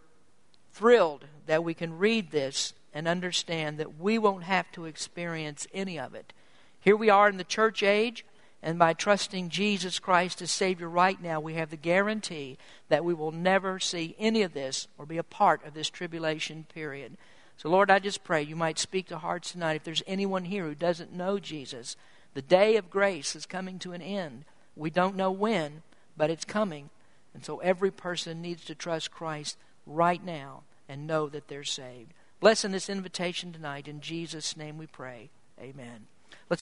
thrilled 0.72 1.26
that 1.48 1.64
we 1.64 1.74
can 1.74 1.98
read 1.98 2.32
this 2.32 2.74
and 2.94 3.08
understand 3.08 3.78
that 3.78 4.00
we 4.00 4.18
won't 4.18 4.44
have 4.44 4.72
to 4.72 4.86
experience 4.86 5.68
any 5.74 6.00
of 6.00 6.16
it. 6.16 6.32
Here 6.80 6.96
we 6.96 7.10
are 7.10 7.28
in 7.28 7.38
the 7.38 7.44
church 7.44 7.84
age. 7.84 8.24
And 8.64 8.80
by 8.80 8.93
trusting 8.93 9.49
Jesus 9.49 9.99
Christ 9.99 10.41
as 10.41 10.51
Savior 10.51 10.89
right 10.89 11.22
now, 11.22 11.39
we 11.39 11.53
have 11.53 11.70
the 11.70 11.78
guarantee 11.78 12.58
that 12.89 13.05
we 13.05 13.14
will 13.14 13.32
never 13.32 13.80
see 13.80 14.16
any 14.18 14.41
of 14.41 14.53
this 14.53 14.88
or 14.97 15.05
be 15.05 15.18
a 15.18 15.24
part 15.24 15.64
of 15.66 15.74
this 15.74 15.89
tribulation 15.89 16.66
period. 16.74 17.18
So, 17.58 17.70
Lord, 17.70 17.89
I 17.89 17.99
just 17.99 18.24
pray 18.24 18.41
you 18.41 18.55
might 18.55 18.80
speak 18.80 19.08
to 19.08 19.18
hearts 19.18 19.51
tonight. 19.51 19.76
If 19.76 19.84
there's 19.84 20.03
anyone 20.08 20.45
here 20.45 20.66
who 20.66 20.76
doesn't 20.76 21.14
know 21.14 21.39
Jesus, 21.39 21.95
the 22.34 22.41
day 22.41 22.76
of 22.76 22.89
grace 22.89 23.36
is 23.36 23.45
coming 23.45 23.80
to 23.80 23.93
an 23.93 24.01
end. 24.01 24.45
We 24.76 24.89
don't 24.89 25.16
know 25.16 25.32
when, 25.32 25.82
but 26.16 26.30
it's 26.30 26.45
coming. 26.45 26.89
And 27.34 27.45
so 27.45 27.58
every 27.60 27.91
person 27.91 28.41
needs 28.41 28.66
to 28.66 28.76
trust 28.76 29.12
Christ 29.12 29.58
right 29.86 30.24
now 30.24 30.64
and 30.89 31.08
know 31.08 31.30
that 31.30 31.47
they're 31.47 31.64
saved. 31.64 32.14
Bless 32.39 32.64
in 32.64 32.72
this 32.72 32.89
invitation 32.89 33.51
tonight. 33.51 33.88
In 33.88 34.01
Jesus' 34.01 34.55
name 34.55 34.78
we 34.78 34.88
pray. 34.88 35.30
Amen. 35.60 36.08